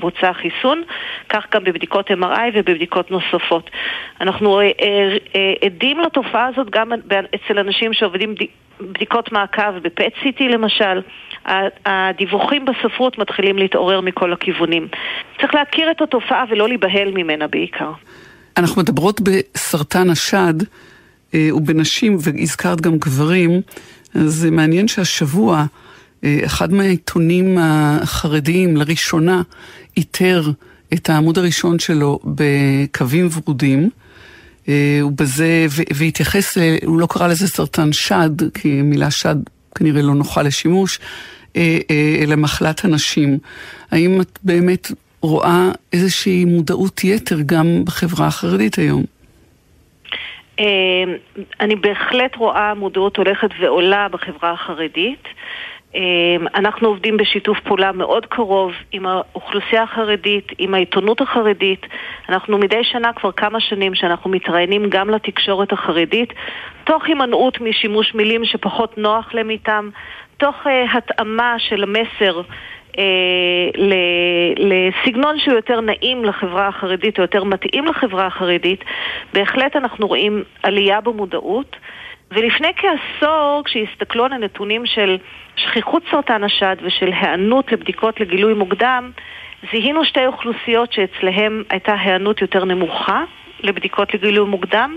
בוצע 0.00 0.28
החיסון, 0.28 0.82
כך 1.28 1.44
גם 1.54 1.64
בבדיקות 1.64 2.10
MRI 2.10 2.50
ובבדיקות 2.54 3.10
נוספות. 3.10 3.70
אנחנו 4.20 4.60
אה, 4.60 4.64
אה, 4.64 4.70
אה, 5.36 5.52
עדים 5.64 6.00
לתופעה 6.00 6.46
הזאת 6.46 6.70
גם 6.70 6.92
אצל 7.34 7.58
אנשים 7.58 7.92
שעובדים 7.92 8.34
בדיקות 8.80 9.32
מעקב 9.32 9.78
ב-PET-CT 9.82 10.42
למשל. 10.42 11.00
הדיווחים 11.86 12.64
בספרות 12.64 13.18
מתחילים 13.18 13.58
להתעורר 13.58 14.00
מכל 14.00 14.32
הכיוונים. 14.32 14.88
צריך 15.40 15.54
להכיר 15.54 15.90
את 15.90 16.02
התופעה 16.02 16.44
ולא 16.50 16.68
להיבהל 16.68 17.10
ממנה 17.14 17.46
בעיקר. 17.46 17.92
אנחנו 18.56 18.82
מדברות 18.82 19.20
בסרטן 19.20 20.10
השד 20.10 20.54
ובנשים, 21.36 22.18
והזכרת 22.20 22.80
גם 22.80 22.98
גברים, 22.98 23.60
אז 24.14 24.34
זה 24.34 24.50
מעניין 24.50 24.88
שהשבוע 24.88 25.64
אחד 26.26 26.72
מהעיתונים 26.72 27.58
החרדיים 27.60 28.76
לראשונה 28.76 29.42
איתר 29.96 30.50
את 30.94 31.10
העמוד 31.10 31.38
הראשון 31.38 31.78
שלו 31.78 32.18
בקווים 32.24 33.28
ורודים. 33.32 33.90
ובזה, 35.04 35.66
והתייחס, 35.94 36.58
הוא 36.84 37.00
לא 37.00 37.06
קרא 37.06 37.28
לזה 37.28 37.48
סרטן 37.48 37.92
שד, 37.92 38.30
כי 38.54 38.82
מילה 38.82 39.10
שד 39.10 39.36
כנראה 39.74 40.02
לא 40.02 40.14
נוחה 40.14 40.42
לשימוש, 40.42 40.98
אלא 42.22 42.36
מחלת 42.36 42.84
הנשים. 42.84 43.38
האם 43.90 44.20
את 44.20 44.38
באמת 44.42 44.92
רואה 45.20 45.72
איזושהי 45.92 46.44
מודעות 46.44 47.04
יתר 47.04 47.40
גם 47.46 47.84
בחברה 47.84 48.26
החרדית 48.26 48.78
היום? 48.78 49.04
אני 51.60 51.76
בהחלט 51.76 52.36
רואה 52.36 52.74
מודעות 52.74 53.16
הולכת 53.16 53.50
ועולה 53.60 54.08
בחברה 54.08 54.50
החרדית. 54.50 55.28
אמ, 55.94 56.46
אנחנו 56.54 56.88
עובדים 56.88 57.16
בשיתוף 57.16 57.60
פעולה 57.60 57.92
מאוד 57.92 58.26
קרוב 58.26 58.72
עם 58.92 59.06
האוכלוסייה 59.06 59.82
החרדית, 59.82 60.52
עם 60.58 60.74
העיתונות 60.74 61.20
החרדית. 61.20 61.86
אנחנו 62.28 62.58
מדי 62.58 62.84
שנה 62.84 63.12
כבר 63.12 63.32
כמה 63.32 63.60
שנים 63.60 63.94
שאנחנו 63.94 64.30
מתראיינים 64.30 64.86
גם 64.88 65.10
לתקשורת 65.10 65.72
החרדית, 65.72 66.32
תוך 66.84 67.04
הימנעות 67.04 67.60
משימוש 67.60 68.14
מילים 68.14 68.44
שפחות 68.44 68.98
נוח 68.98 69.34
להם 69.34 69.50
איתם, 69.50 69.90
תוך 70.36 70.66
uh, 70.66 70.96
התאמה 70.96 71.54
של 71.58 71.82
המסר 71.82 72.40
uh, 72.92 73.80
לסגנון 74.58 75.38
שהוא 75.38 75.54
יותר 75.54 75.80
נעים 75.80 76.24
לחברה 76.24 76.68
החרדית 76.68 77.18
או 77.18 77.22
יותר 77.22 77.44
מתאים 77.44 77.86
לחברה 77.86 78.26
החרדית. 78.26 78.84
בהחלט 79.32 79.76
אנחנו 79.76 80.06
רואים 80.06 80.42
עלייה 80.62 81.00
במודעות. 81.00 81.76
ולפני 82.30 82.68
כעשור, 82.76 83.62
כשהסתכלו 83.64 84.24
על 84.24 84.32
הנתונים 84.32 84.86
של 84.86 85.18
שכיחות 85.56 86.02
סרטן 86.10 86.44
השד 86.44 86.76
ושל 86.82 87.12
היענות 87.12 87.72
לבדיקות 87.72 88.20
לגילוי 88.20 88.54
מוקדם, 88.54 89.10
זיהינו 89.70 90.04
שתי 90.04 90.26
אוכלוסיות 90.26 90.92
שאצלהן 90.92 91.62
הייתה 91.70 91.94
היענות 91.94 92.42
יותר 92.42 92.64
נמוכה 92.64 93.24
לבדיקות 93.62 94.14
לגילוי 94.14 94.48
מוקדם, 94.48 94.96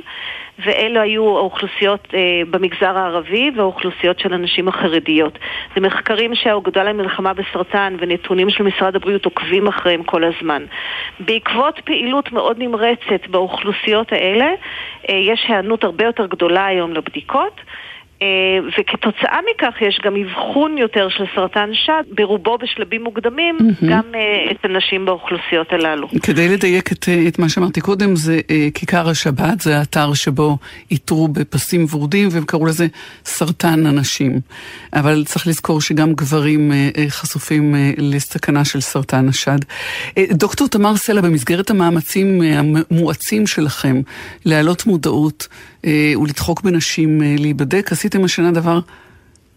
ואלו 0.60 1.02
היו 1.02 1.38
האוכלוסיות 1.38 2.08
אה, 2.14 2.20
במגזר 2.50 2.98
הערבי 2.98 3.52
והאוכלוסיות 3.56 4.20
של 4.20 4.34
הנשים 4.34 4.68
החרדיות. 4.68 5.40
זה 5.76 5.82
מחקרים 5.82 6.36
שהאגודה 6.36 6.84
למלחמה 6.84 7.34
בסרטן 7.34 7.96
ונתונים 8.00 8.50
של 8.50 8.64
משרד 8.64 8.96
הבריאות 8.96 9.26
עוקבים 9.26 9.68
אחריהם 9.68 10.04
כל 10.04 10.24
הזמן. 10.24 10.64
בעקבות 11.20 11.80
פעילות 11.80 12.32
מאוד 12.32 12.60
נמרצת 12.60 13.28
באוכלוסיות 13.30 14.12
האלה, 14.12 14.48
אה, 15.10 15.16
יש 15.16 15.46
היענות 15.48 15.84
הרבה 15.84 16.06
יותר 16.06 16.26
גדולה 16.26 16.66
היום 16.66 16.94
לבדיקות. 16.94 17.62
אה, 18.22 18.28
וכתוצאה 18.80 19.40
מכך 19.52 19.82
יש 19.82 20.00
גם 20.06 20.16
אבחון 20.16 20.78
יותר 20.78 21.08
של 21.10 21.24
סרטן 21.36 21.70
שד, 21.74 22.04
ברובו 22.12 22.58
בשלבים 22.58 23.04
מוקדמים, 23.04 23.58
mm-hmm. 23.60 23.86
גם 23.90 24.02
uh, 24.12 24.52
אצל 24.52 24.78
נשים 24.78 25.06
באוכלוסיות 25.06 25.74
הללו. 25.74 26.08
כדי 26.24 26.50
לדייק 26.50 26.92
את, 26.92 27.10
אה, 27.10 27.28
את 27.28 27.40
מה 27.40 27.50
שאמרתי 27.50 27.82
קודם, 27.82 28.16
זה 28.16 28.40
כיכר 28.74 29.10
השבת, 29.10 29.62
זה 29.62 29.80
האתר 29.80 30.14
שבו 30.14 30.58
איתרו 30.92 31.28
בפסים 31.28 31.86
ורודים, 31.92 32.28
והם 32.32 32.46
קראו 32.46 32.66
לזה 32.66 32.88
סרטן 33.26 33.86
הנשים. 33.86 34.40
אבל 34.94 35.24
צריך 35.26 35.48
לזכור 35.48 35.82
שגם 35.82 36.14
גברים 36.14 36.72
חשופים 37.10 37.76
לסכנה 37.98 38.66
של 38.66 38.82
סרטן 38.82 39.30
השד. 39.30 39.58
דוקטור 40.32 40.68
תמר 40.68 40.96
סלע, 40.96 41.22
במסגרת 41.22 41.70
המאמצים 41.70 42.42
המואצים 42.42 43.48
שלכם 43.48 44.02
להעלות 44.46 44.86
מודעות, 44.86 45.48
אה, 45.48 45.75
ולדחוק 46.22 46.62
בנשים 46.62 47.22
אה, 47.22 47.36
להיבדק. 47.40 47.92
עשיתם 47.92 48.24
השנה 48.24 48.52
דבר 48.52 48.80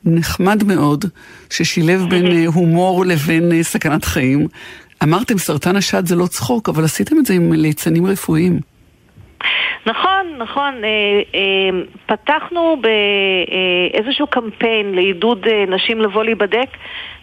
נחמד 0.05 0.65
מאוד, 0.65 1.05
ששילב 1.51 2.11
בין 2.11 2.27
אה, 2.27 2.47
הומור 2.47 3.07
לבין 3.07 3.63
סכנת 3.63 4.05
חיים. 4.05 4.49
אמרתם 5.03 5.39
סרטן 5.39 5.77
השד 5.77 6.07
זה 6.07 6.17
לא 6.17 6.27
צחוק, 6.27 6.69
אבל 6.69 6.85
עשיתם 6.85 7.19
את 7.19 7.27
זה 7.27 7.35
עם 7.35 7.53
ליצנים 7.53 8.07
רפואיים. 8.07 8.61
נכון, 9.87 10.35
נכון. 10.39 10.75
פתחנו 12.07 12.77
באיזשהו 12.81 14.27
קמפיין 14.27 14.95
לעידוד 14.95 15.47
נשים 15.69 16.01
לבוא 16.01 16.25
להיבדק 16.25 16.69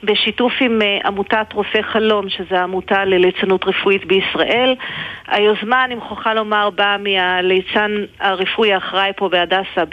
בשיתוף 0.04 0.54
עם 0.62 0.82
עמותת 1.06 1.54
רופא 1.54 1.82
חלום, 1.82 2.30
שזו 2.30 2.56
עמותה 2.56 3.06
לליצנות 3.06 3.66
רפואית 3.66 4.06
בישראל. 4.06 4.76
היוזמה, 5.28 5.86
אני 5.86 5.96
מוכרחה 5.96 6.34
לומר, 6.34 6.70
באה 6.70 6.98
מהליצן 6.98 7.92
הרפואי 8.20 8.74
האחראי 8.74 9.12
פה 9.16 9.30
בהדסה, 9.30 9.84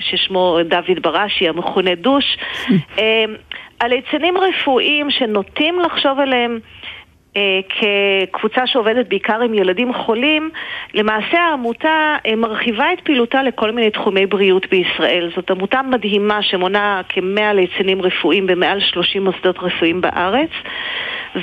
ששמו 0.00 0.58
דוד 0.64 1.02
בראשי, 1.02 1.48
המכונה 1.48 1.94
דוש. 1.94 2.36
הליצנים 3.80 4.34
רפואיים 4.38 5.10
שנוטים 5.10 5.80
לחשוב 5.80 6.20
עליהם 6.20 6.58
אה, 6.64 6.79
כקבוצה 7.68 8.66
שעובדת 8.66 9.08
בעיקר 9.08 9.40
עם 9.40 9.54
ילדים 9.54 9.94
חולים, 9.94 10.50
למעשה 10.94 11.38
העמותה 11.40 12.16
אה, 12.26 12.36
מרחיבה 12.36 12.92
את 12.92 13.00
פעילותה 13.00 13.42
לכל 13.42 13.70
מיני 13.70 13.90
תחומי 13.90 14.26
בריאות 14.26 14.66
בישראל. 14.70 15.30
זאת 15.36 15.50
עמותה 15.50 15.82
מדהימה 15.82 16.42
שמונה 16.42 17.00
כמאה 17.08 17.52
ליצנים 17.52 18.02
רפואיים 18.02 18.46
במעל 18.46 18.80
30 18.80 19.24
מוסדות 19.24 19.58
רפואיים 19.58 20.00
בארץ. 20.00 20.50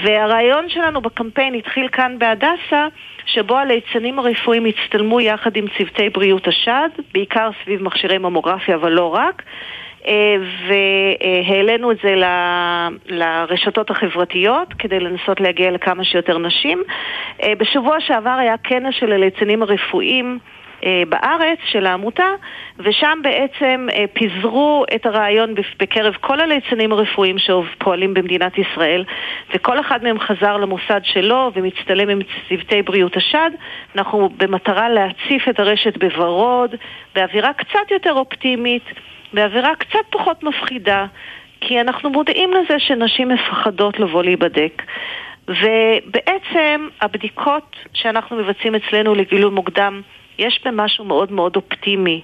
והרעיון 0.03 0.69
שלנו 0.69 1.01
בקמפיין 1.01 1.53
התחיל 1.53 1.87
כאן 1.87 2.15
בהדסה, 2.19 2.87
שבו 3.25 3.57
הליצנים 3.57 4.19
הרפואיים 4.19 4.65
הצטלמו 4.65 5.21
יחד 5.21 5.55
עם 5.55 5.65
צוותי 5.77 6.09
בריאות 6.09 6.47
השד, 6.47 6.89
בעיקר 7.13 7.49
סביב 7.63 7.83
מכשירי 7.83 8.17
ממוגרפיה 8.17 8.75
אבל 8.75 8.91
לא 8.91 9.15
רק. 9.15 9.43
אה, 10.07 10.35
והעלינו 10.67 11.91
את 11.91 11.97
זה 12.03 12.15
לרשתות 13.05 13.89
החברתיות 13.89 14.73
כדי 14.79 14.99
לנסות 14.99 15.39
להגיע 15.39 15.71
לכמה 15.71 16.03
שיותר 16.03 16.37
נשים. 16.37 16.83
אה, 17.43 17.53
בשבוע 17.57 17.99
שעבר 17.99 18.37
היה 18.39 18.55
כנס 18.63 18.95
של 18.99 19.11
הליצנים 19.11 19.61
הרפואיים 19.61 20.39
אה, 20.83 21.03
בארץ 21.09 21.57
של 21.65 21.85
העמותה, 21.85 22.27
ושם 22.79 23.19
בעצם 23.23 23.87
פיזרו 24.13 24.85
את 24.95 25.05
הרעיון 25.05 25.55
בקרב 25.79 26.13
כל 26.21 26.39
הליצנים 26.39 26.91
הרפואיים 26.91 27.35
שפועלים 27.37 28.13
במדינת 28.13 28.57
ישראל, 28.57 29.03
וכל 29.53 29.79
אחד 29.79 30.03
מהם 30.03 30.19
חזר 30.19 30.57
למוסד 30.57 31.01
שלו 31.03 31.51
ומצטלם 31.53 32.09
עם 32.09 32.19
צוותי 32.49 32.81
בריאות 32.81 33.17
השד. 33.17 33.51
אנחנו 33.95 34.29
במטרה 34.37 34.89
להציף 34.89 35.49
את 35.49 35.59
הרשת 35.59 35.97
בוורוד, 35.97 36.75
באווירה 37.15 37.53
קצת 37.53 37.91
יותר 37.91 38.13
אופטימית. 38.13 38.83
באווירה 39.33 39.75
קצת 39.75 40.05
פחות 40.09 40.43
מפחידה, 40.43 41.05
כי 41.61 41.81
אנחנו 41.81 42.09
מודעים 42.09 42.51
לזה 42.53 42.79
שנשים 42.79 43.29
מפחדות 43.29 43.99
לבוא 43.99 44.23
להיבדק. 44.23 44.83
ובעצם 45.47 46.87
הבדיקות 47.01 47.75
שאנחנו 47.93 48.37
מבצעים 48.37 48.75
אצלנו 48.75 49.15
לגילוי 49.15 49.51
מוקדם 49.51 50.01
יש 50.37 50.61
במשהו 50.65 51.05
מאוד 51.05 51.31
מאוד 51.31 51.55
אופטימי. 51.55 52.21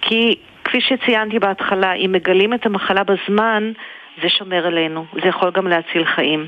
כי 0.00 0.36
כפי 0.64 0.78
שציינתי 0.80 1.38
בהתחלה, 1.38 1.92
אם 1.92 2.12
מגלים 2.12 2.54
את 2.54 2.66
המחלה 2.66 3.02
בזמן, 3.04 3.72
זה 4.22 4.28
שומר 4.38 4.66
עלינו, 4.66 5.04
זה 5.22 5.28
יכול 5.28 5.50
גם 5.54 5.66
להציל 5.66 6.04
חיים. 6.14 6.46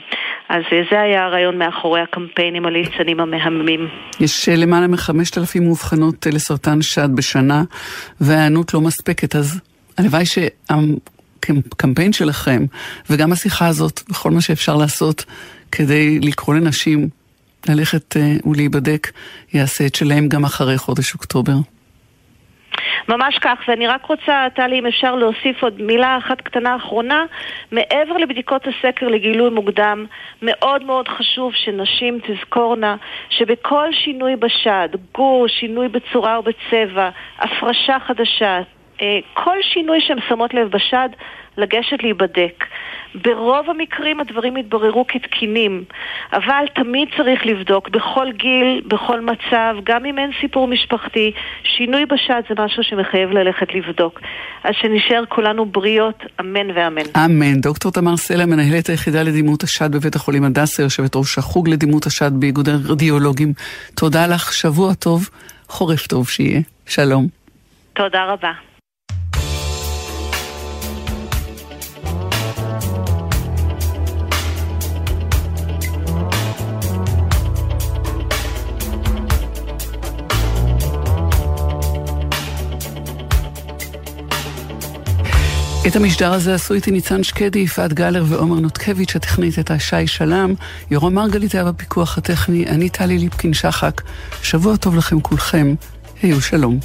אז 0.49 0.63
זה 0.91 1.01
היה 1.01 1.25
הרעיון 1.25 1.59
מאחורי 1.59 2.01
הקמפיינים 2.01 2.67
הליצנים 2.67 3.21
המהממים. 3.21 3.89
יש 4.21 4.49
אה, 4.49 4.55
למעלה 4.57 4.87
מחמשת 4.87 5.39
אלפים 5.39 5.65
מאובחנות 5.65 6.27
אה, 6.27 6.33
לסרטן 6.33 6.83
שד 6.83 7.09
בשנה, 7.17 7.63
וההיענות 8.21 8.75
לא 8.75 8.81
מספקת, 8.81 9.37
אז 9.37 9.61
הלוואי 9.99 10.25
שהקמפיין 10.27 12.13
שלכם, 12.13 12.65
וגם 13.11 13.33
השיחה 13.33 13.67
הזאת, 13.67 14.01
וכל 14.11 14.31
מה 14.31 14.41
שאפשר 14.41 14.77
לעשות 14.77 15.25
כדי 15.73 16.19
לקרוא 16.21 16.55
לנשים 16.55 17.09
ללכת 17.69 18.17
ולהיבדק, 18.45 19.11
יעשה 19.53 19.87
את 19.87 19.95
שלהם 19.95 20.29
גם 20.29 20.45
אחרי 20.45 20.79
חודש 20.79 21.15
אוקטובר. 21.15 21.55
ממש 23.09 23.39
כך, 23.39 23.59
ואני 23.69 23.87
רק 23.87 24.05
רוצה, 24.07 24.47
טלי, 24.55 24.79
אם 24.79 24.87
אפשר 24.87 25.15
להוסיף 25.15 25.63
עוד 25.63 25.83
מילה 25.83 26.19
אחת 26.19 26.41
קטנה 26.41 26.77
אחרונה, 26.77 27.25
מעבר 27.73 28.17
לבדיקות 28.17 28.63
הסקר 28.67 29.09
לגילוי 29.09 29.51
מוקדם, 29.51 30.07
מאוד 30.43 30.85
מאוד 30.85 31.09
חשוב 31.09 31.53
שנשים 31.55 32.19
תזכורנה 32.27 32.97
שבכל 33.31 33.89
שינוי 33.93 34.37
בשד, 34.37 34.89
גור, 35.15 35.49
שינוי 35.49 35.89
בצורה 35.89 36.37
או 36.37 36.43
בצבע, 36.43 37.11
הפרשה 37.39 37.97
חדשה, 38.07 38.59
אה, 38.59 38.63
כל 39.35 39.57
שינוי 39.63 40.01
שהן 40.01 40.19
שמות 40.29 40.55
לב 40.55 40.69
בשד, 40.69 41.09
לגשת 41.57 42.03
להיבדק. 42.03 42.65
ברוב 43.25 43.71
המקרים 43.71 44.21
הדברים 44.21 44.57
יתבררו 44.57 45.07
כתקינים, 45.09 45.85
אבל 46.33 46.65
תמיד 46.75 47.09
צריך 47.17 47.47
לבדוק 47.47 47.89
בכל 47.89 48.33
גיל, 48.33 48.83
בכל 48.87 49.21
מצב, 49.21 49.75
גם 49.85 50.05
אם 50.05 50.19
אין 50.19 50.31
סיפור 50.41 50.69
משפחתי, 50.69 51.33
שינוי 51.63 52.07
בשד 52.07 52.43
זה 52.49 52.55
משהו 52.65 52.83
שמחייב 52.83 53.31
ללכת 53.31 53.75
לבדוק. 53.75 54.21
אז 54.65 54.75
שנשאר 54.81 55.25
כולנו 55.29 55.67
בריאות, 55.67 56.23
אמן 56.41 56.71
ואמן. 56.75 57.03
אמן. 57.25 57.61
דוקטור 57.61 57.93
תמר 57.93 58.17
סלע, 58.17 58.47
מנהלת 58.47 58.87
היחידה 58.87 59.23
לדימות 59.23 59.63
השד 59.63 59.93
בבית 59.93 60.15
החולים 60.15 60.45
הדסה, 60.45 60.83
יושבת 60.83 61.17
ראש 61.17 61.39
החוג 61.39 61.69
לדימות 61.69 62.07
השד 62.07 62.31
באיגוד 62.33 62.69
הרדיולוגים. 62.69 63.53
תודה 63.95 64.27
לך, 64.27 64.53
שבוע 64.53 64.95
טוב, 64.95 65.29
חורף 65.69 66.07
טוב 66.07 66.29
שיהיה. 66.29 66.61
שלום. 66.87 67.27
תודה 67.93 68.25
רבה. 68.25 68.76
את 85.87 85.97
המשדר 85.97 86.33
הזה 86.33 86.55
עשו 86.55 86.75
איתי 86.75 86.91
ניצן 86.91 87.23
שקדי, 87.23 87.59
יפעת 87.59 87.93
גלר 87.93 88.25
ועומר 88.29 88.61
נותקביץ', 88.61 89.17
הטכנית 89.17 89.57
הייתה 89.57 89.79
שי 89.79 90.07
שלם, 90.07 90.55
יורם 90.91 91.15
מרגלית 91.15 91.55
היה 91.55 91.65
בפיקוח 91.65 92.19
הטכני, 92.19 92.67
אני 92.67 92.89
טלי 92.89 93.19
ליפקין 93.19 93.55
שחק. 93.55 94.03
שבוע 94.43 94.77
טוב 94.77 94.97
לכם 94.97 95.21
כולכם, 95.21 95.75
היו 96.23 96.41
שלום. 96.41 96.79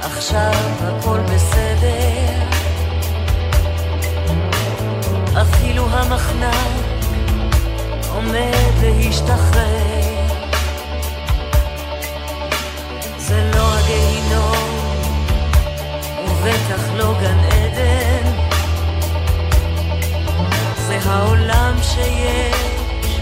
עכשיו 0.00 0.52
הכל 0.80 1.18
בסדר, 1.34 2.42
אפילו 5.42 5.86
המחנק 5.88 6.84
עומד 8.14 8.74
להשתחרר. 8.82 9.87
ובטח 16.48 16.92
לא 16.96 17.14
גן 17.20 17.38
עדן. 17.38 18.30
זה 20.76 20.98
העולם 21.04 21.74
שיש, 21.82 23.20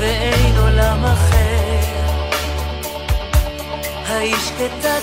ואין 0.00 0.56
עולם 0.56 1.04
אחר. 1.04 1.80
האיש 4.06 4.50
קטע 4.58 4.98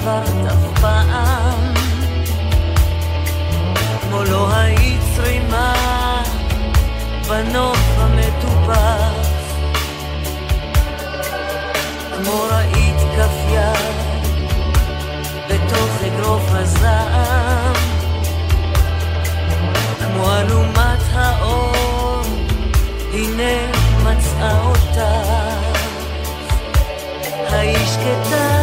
עברת 0.00 0.52
אף 0.52 0.80
פעם, 0.80 1.74
כמו 4.00 4.24
לא 4.24 4.54
היית 4.54 5.00
צרימה 5.16 5.74
בנוף 7.28 7.78
המטופח, 7.96 9.28
כמו 12.16 12.46
ראית 12.50 12.96
כף 13.16 13.52
יד 13.52 13.94
בתוך 15.48 15.90
אגרוף 16.06 16.44
הזעם, 16.48 17.74
כמו 19.98 20.32
אלומת 20.36 21.02
האור, 21.12 22.22
הנה 23.12 23.72
מצאה 24.04 24.60
אותך. 24.66 25.00
האיש 27.52 27.96
כתב 27.96 28.59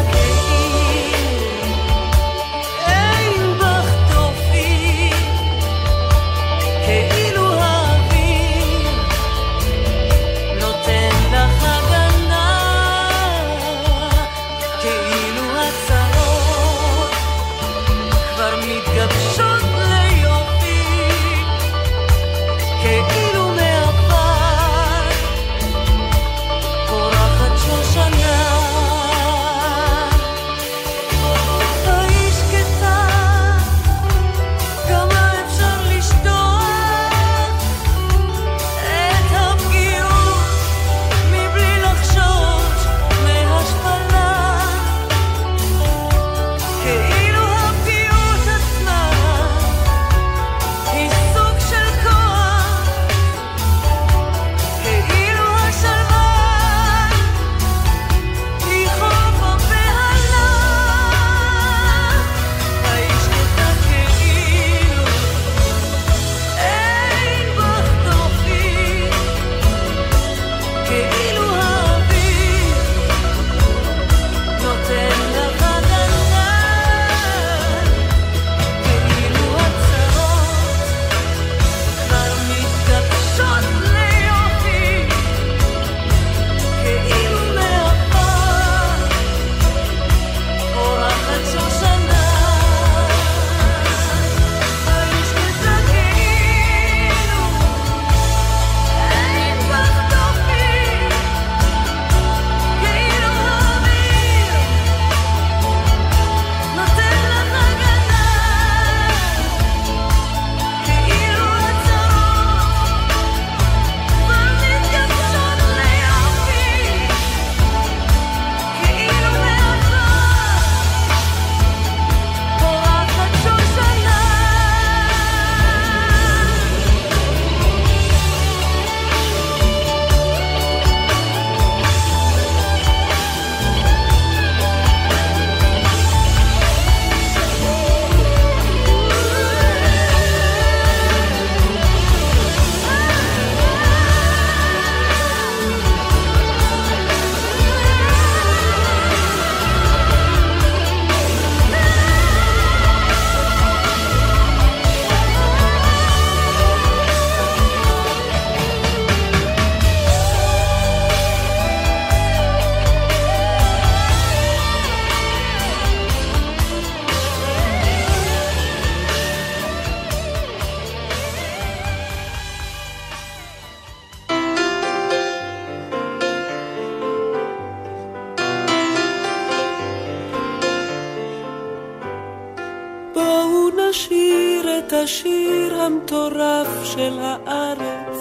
כאילו 183.94 184.78
את 184.78 184.94
השיר 184.94 185.82
המטורף 185.82 186.68
של 186.84 187.20
הארץ. 187.22 188.18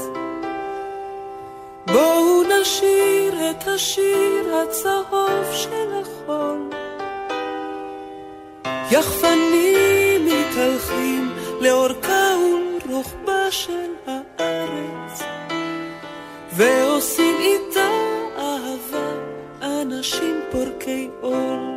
בואו 1.86 2.42
נשיר 2.42 3.50
את 3.50 3.68
השיר 3.68 4.54
הצהוב 4.56 5.44
של 5.52 5.92
החול. 6.00 6.70
יחפנים 8.90 10.26
מתהלכים 10.26 11.32
לאורכה 11.60 12.34
ולרוחבה 12.36 13.50
של 13.50 13.90
הארץ, 14.06 15.22
ועושים 16.52 17.36
איתה 17.40 17.88
אהבה 18.38 19.12
אנשים 19.62 20.40
פורקי 20.50 21.08
עול. 21.20 21.75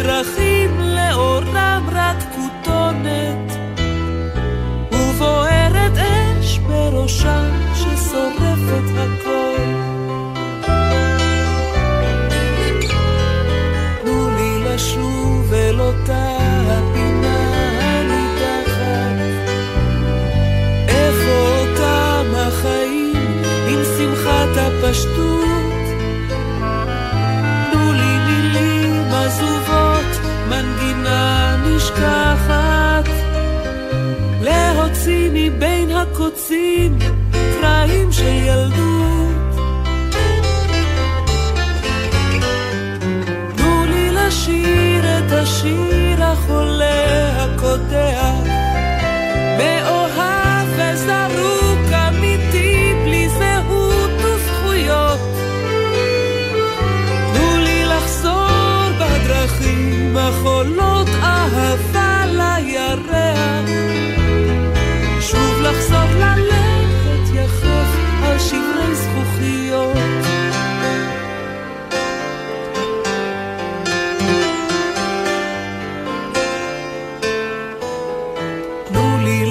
בדרכים 0.00 0.80
לאורם 0.80 1.88
רק 1.92 2.16
כותונת 2.34 3.52
ובוערת 4.92 5.92
אש 5.98 6.58
בראשם 6.58 7.50
ששורפת 7.74 8.90
הכל. 8.96 9.56
תנו 14.02 14.30
לי 14.36 14.64
לשוב 14.64 15.52
אל 15.54 15.80
אותה 15.80 16.36
הפינה 16.66 17.38
הנידחת 17.80 19.20
איפה 20.88 21.58
אותם 21.60 22.26
החיים 22.36 23.42
עם 23.68 23.80
שמחת 23.98 24.56
הפשטות 24.56 25.49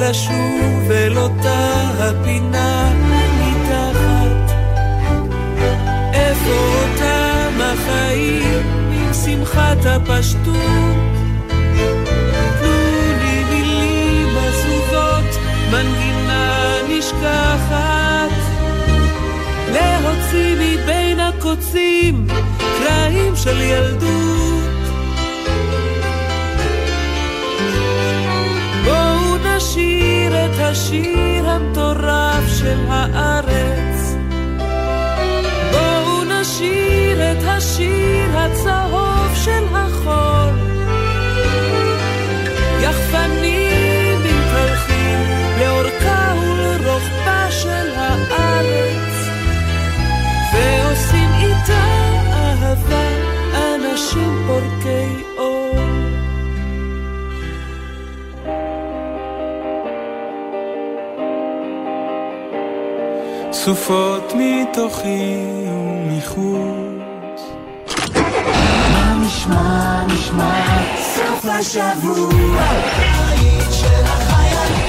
לשוב 0.10 0.91
אל 0.91 1.18
אותה 1.18 1.82
הפינה 1.99 2.93
מתחת. 3.39 4.53
איפה 6.14 6.49
אותם 6.49 7.62
החיים 7.62 8.64
עם 8.91 9.14
שמחת 9.14 9.86
הפשטות? 9.86 10.55
תנו 12.60 13.14
לי 13.22 13.43
מילים 13.49 14.38
עזובות, 14.38 15.39
מנגינה 15.72 16.76
נשכחת. 16.89 18.32
להוציא 19.72 20.55
מבין 20.55 21.20
הקוצים 21.20 22.28
קרעים 22.80 23.36
של 23.36 23.62
ילדות 23.62 24.39
השיר 30.62 31.49
המטורף 31.49 32.43
של 32.60 32.80
הארץ. 32.88 34.16
בואו 35.72 36.24
נשיר 36.24 37.32
את 37.32 37.43
השיר 37.43 38.38
הצהוב 38.38 39.36
של 39.36 39.64
החול. 39.72 40.53
יחפנים 42.82 44.20
מתהלכים 44.20 45.20
לאורכה 45.60 46.34
ולרוחבה 46.41 47.51
של 47.51 47.89
הארץ. 47.95 49.30
ועושים 50.53 51.30
איתה 51.41 51.84
אהבה 52.34 53.10
אנשים 53.53 54.43
פורקי 54.47 55.29
סופות 63.70 64.34
מתוכי 64.36 65.36
ומחוץ. 65.68 67.42
מה 68.92 69.22
נשמע, 69.26 70.06
נשמע, 70.08 70.84
סוף 71.16 71.46
השבוע, 71.46 72.62
הבית 72.62 73.72
של 73.72 74.04
החיילים. 74.04 74.86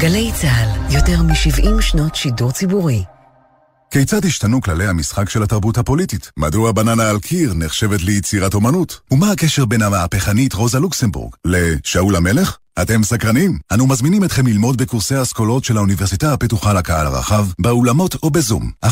גלי 0.00 0.30
צה"ל, 0.40 0.94
יותר 0.94 1.22
מ-70 1.22 1.82
שנות 1.82 2.14
שידור 2.14 2.52
ציבורי. 2.52 3.04
כיצד 3.90 4.24
השתנו 4.24 4.60
כללי 4.60 4.86
המשחק 4.86 5.30
של 5.30 5.42
התרבות 5.42 5.78
הפוליטית? 5.78 6.30
מדוע 6.36 6.72
בננה 6.72 7.10
על 7.10 7.18
קיר 7.18 7.54
נחשבת 7.54 8.02
ליצירת 8.02 8.54
אומנות? 8.54 9.00
ומה 9.10 9.30
הקשר 9.30 9.64
בין 9.64 9.82
המהפכנית 9.82 10.52
רוזה 10.52 10.78
לוקסמבורג 10.78 11.34
לשאול 11.44 12.16
המלך? 12.16 12.56
אתם 12.82 13.02
סקרנים? 13.02 13.58
אנו 13.72 13.86
מזמינים 13.86 14.24
אתכם 14.24 14.46
ללמוד 14.46 14.76
בקורסי 14.82 15.14
האסכולות 15.14 15.64
של 15.64 15.76
האוניברסיטה 15.76 16.32
הפתוחה 16.32 16.72
לקהל 16.72 17.06
הרחב, 17.06 17.46
באולמות 17.58 18.16
או 18.22 18.30
בזום. 18.30 18.70
1-700-700-169 18.86 18.90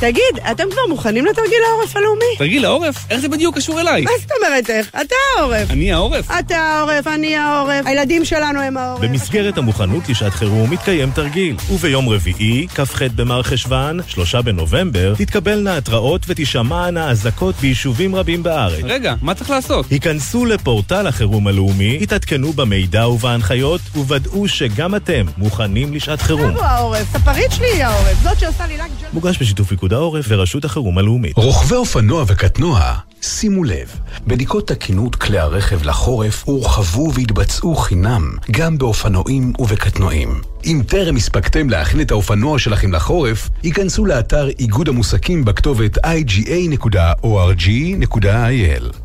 תגיד, 0.00 0.40
אתם 0.50 0.64
כבר 0.70 0.80
מוכנים 0.88 1.26
לתרגיל 1.26 1.58
העורף 1.70 1.96
הלאומי? 1.96 2.36
תרגיל 2.38 2.64
העורף? 2.64 3.06
איך 3.10 3.20
זה 3.20 3.28
בדיוק 3.28 3.56
קשור 3.56 3.80
אליי? 3.80 4.02
מה 4.02 4.10
זאת 4.20 4.30
אומרת 4.38 4.70
איך? 4.70 4.88
אתה 5.00 5.14
העורף. 5.38 5.70
אני 5.70 5.92
העורף? 5.92 6.30
אתה 6.38 6.56
העורף, 6.56 7.06
אני 7.06 7.36
העורף. 7.36 7.86
הילדים 7.86 8.24
שלנו 8.24 8.60
הם 8.60 8.76
העורף. 8.76 9.00
במסגרת 9.00 9.58
המוכנות 9.58 10.08
לשעת 10.08 10.32
חירום 10.32 10.70
מתקיים 10.70 11.10
תרגיל, 11.10 11.56
וביום 11.70 12.08
רביעי, 12.08 12.66
כ"ח 12.74 13.02
במרחשוון, 13.14 14.00
שלושה 14.06 14.42
בנובמבר, 14.42 15.14
תתקבלנה 15.18 15.76
התראות 15.76 16.22
ותישמענה 16.28 17.10
אזעקות 17.10 17.54
ביישובים 17.54 18.14
רבים 18.14 18.42
בארץ. 18.42 18.84
רגע, 18.84 19.14
מה 19.22 19.34
צריך 19.34 19.50
לעשות? 19.50 19.90
היכנסו 19.90 20.44
לפורטל 20.44 21.06
החירום 21.06 21.46
הלאומי, 21.46 21.98
התעדכנו 22.02 22.52
במידע 22.52 23.08
ובהנחיות, 23.08 23.80
וודאו 23.94 24.48
שגם 24.48 24.94
אתם 24.94 25.26
מוכנים 25.36 25.94
לשעת 25.94 26.22
חירום. 26.22 26.50
הוא 26.50 26.62
העורף, 26.62 27.12
ספרית 27.12 27.52
שלי 27.52 27.66
היא 27.66 27.84
העורף, 27.84 28.22
זאת 28.22 28.40
שעושה 28.40 28.66
לי 28.66 28.76
לק 28.76 28.90
ג'ל... 29.00 29.06
מוגש 29.12 29.38
בשיתוף 29.38 29.72
פיקוד 29.90 30.02
העורף 30.02 30.24
ורשות 30.28 30.64
החירום 30.64 30.98
הלאומית. 30.98 31.36
רוכבי 31.36 31.74
אופנוע 31.74 32.24
וקטנוע, 32.26 32.94
שימו 33.22 33.64
לב, 33.64 33.96
בדיקות 34.26 34.68
תקינות 34.68 35.16
כלי 35.16 35.38
הרכב 35.38 35.82
לחורף 35.84 36.42
הורחבו 36.44 37.12
והתבצעו 37.14 37.76
חינם, 37.76 38.32
גם 38.50 38.78
באופנועים 38.78 39.52
ובקטנועים. 39.58 40.40
אם 40.64 40.82
טרם 40.86 41.16
הספקתם 41.16 41.70
להכין 41.70 42.00
את 42.00 42.10
האופנוע 42.10 42.58
שלכם 42.58 42.92
לחורף, 42.92 43.48
היכנסו 43.62 44.06
לאתר 44.06 44.48
איגוד 44.48 44.88
המוסקים 44.88 45.44
בכתובת 45.44 45.98
iga.org.il. 45.98 46.36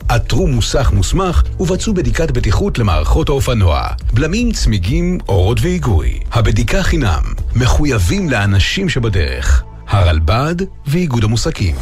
עתרו 0.09 0.47
מוסך 0.47 0.91
מוסמך 0.93 1.43
ובצעו 1.59 1.93
בדיקת 1.93 2.31
בטיחות 2.31 2.79
למערכות 2.79 3.29
האופנוע, 3.29 3.87
בלמים, 4.13 4.51
צמיגים, 4.51 5.17
אורות 5.29 5.57
והיגוי. 5.61 6.19
הבדיקה 6.31 6.83
חינם, 6.83 7.23
מחויבים 7.55 8.29
לאנשים 8.29 8.89
שבדרך. 8.89 9.63
הרלב"ד 9.87 10.55
ואיגוד 10.87 11.23
המוסקים. 11.23 11.75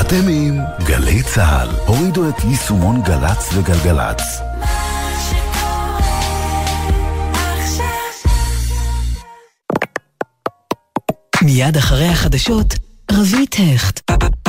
אתם 0.00 0.28
עם 0.28 0.58
גלי 0.84 1.22
צה"ל. 1.22 1.68
הורידו 1.86 2.28
את 2.28 2.44
יישומון 2.44 3.02
גל"צ 3.02 3.48
וגלגלצ. 3.54 4.22
מיד 11.42 11.76
אחרי 11.76 12.08
החדשות, 12.08 12.74
רבית 13.12 13.56
הכט. 13.74 14.39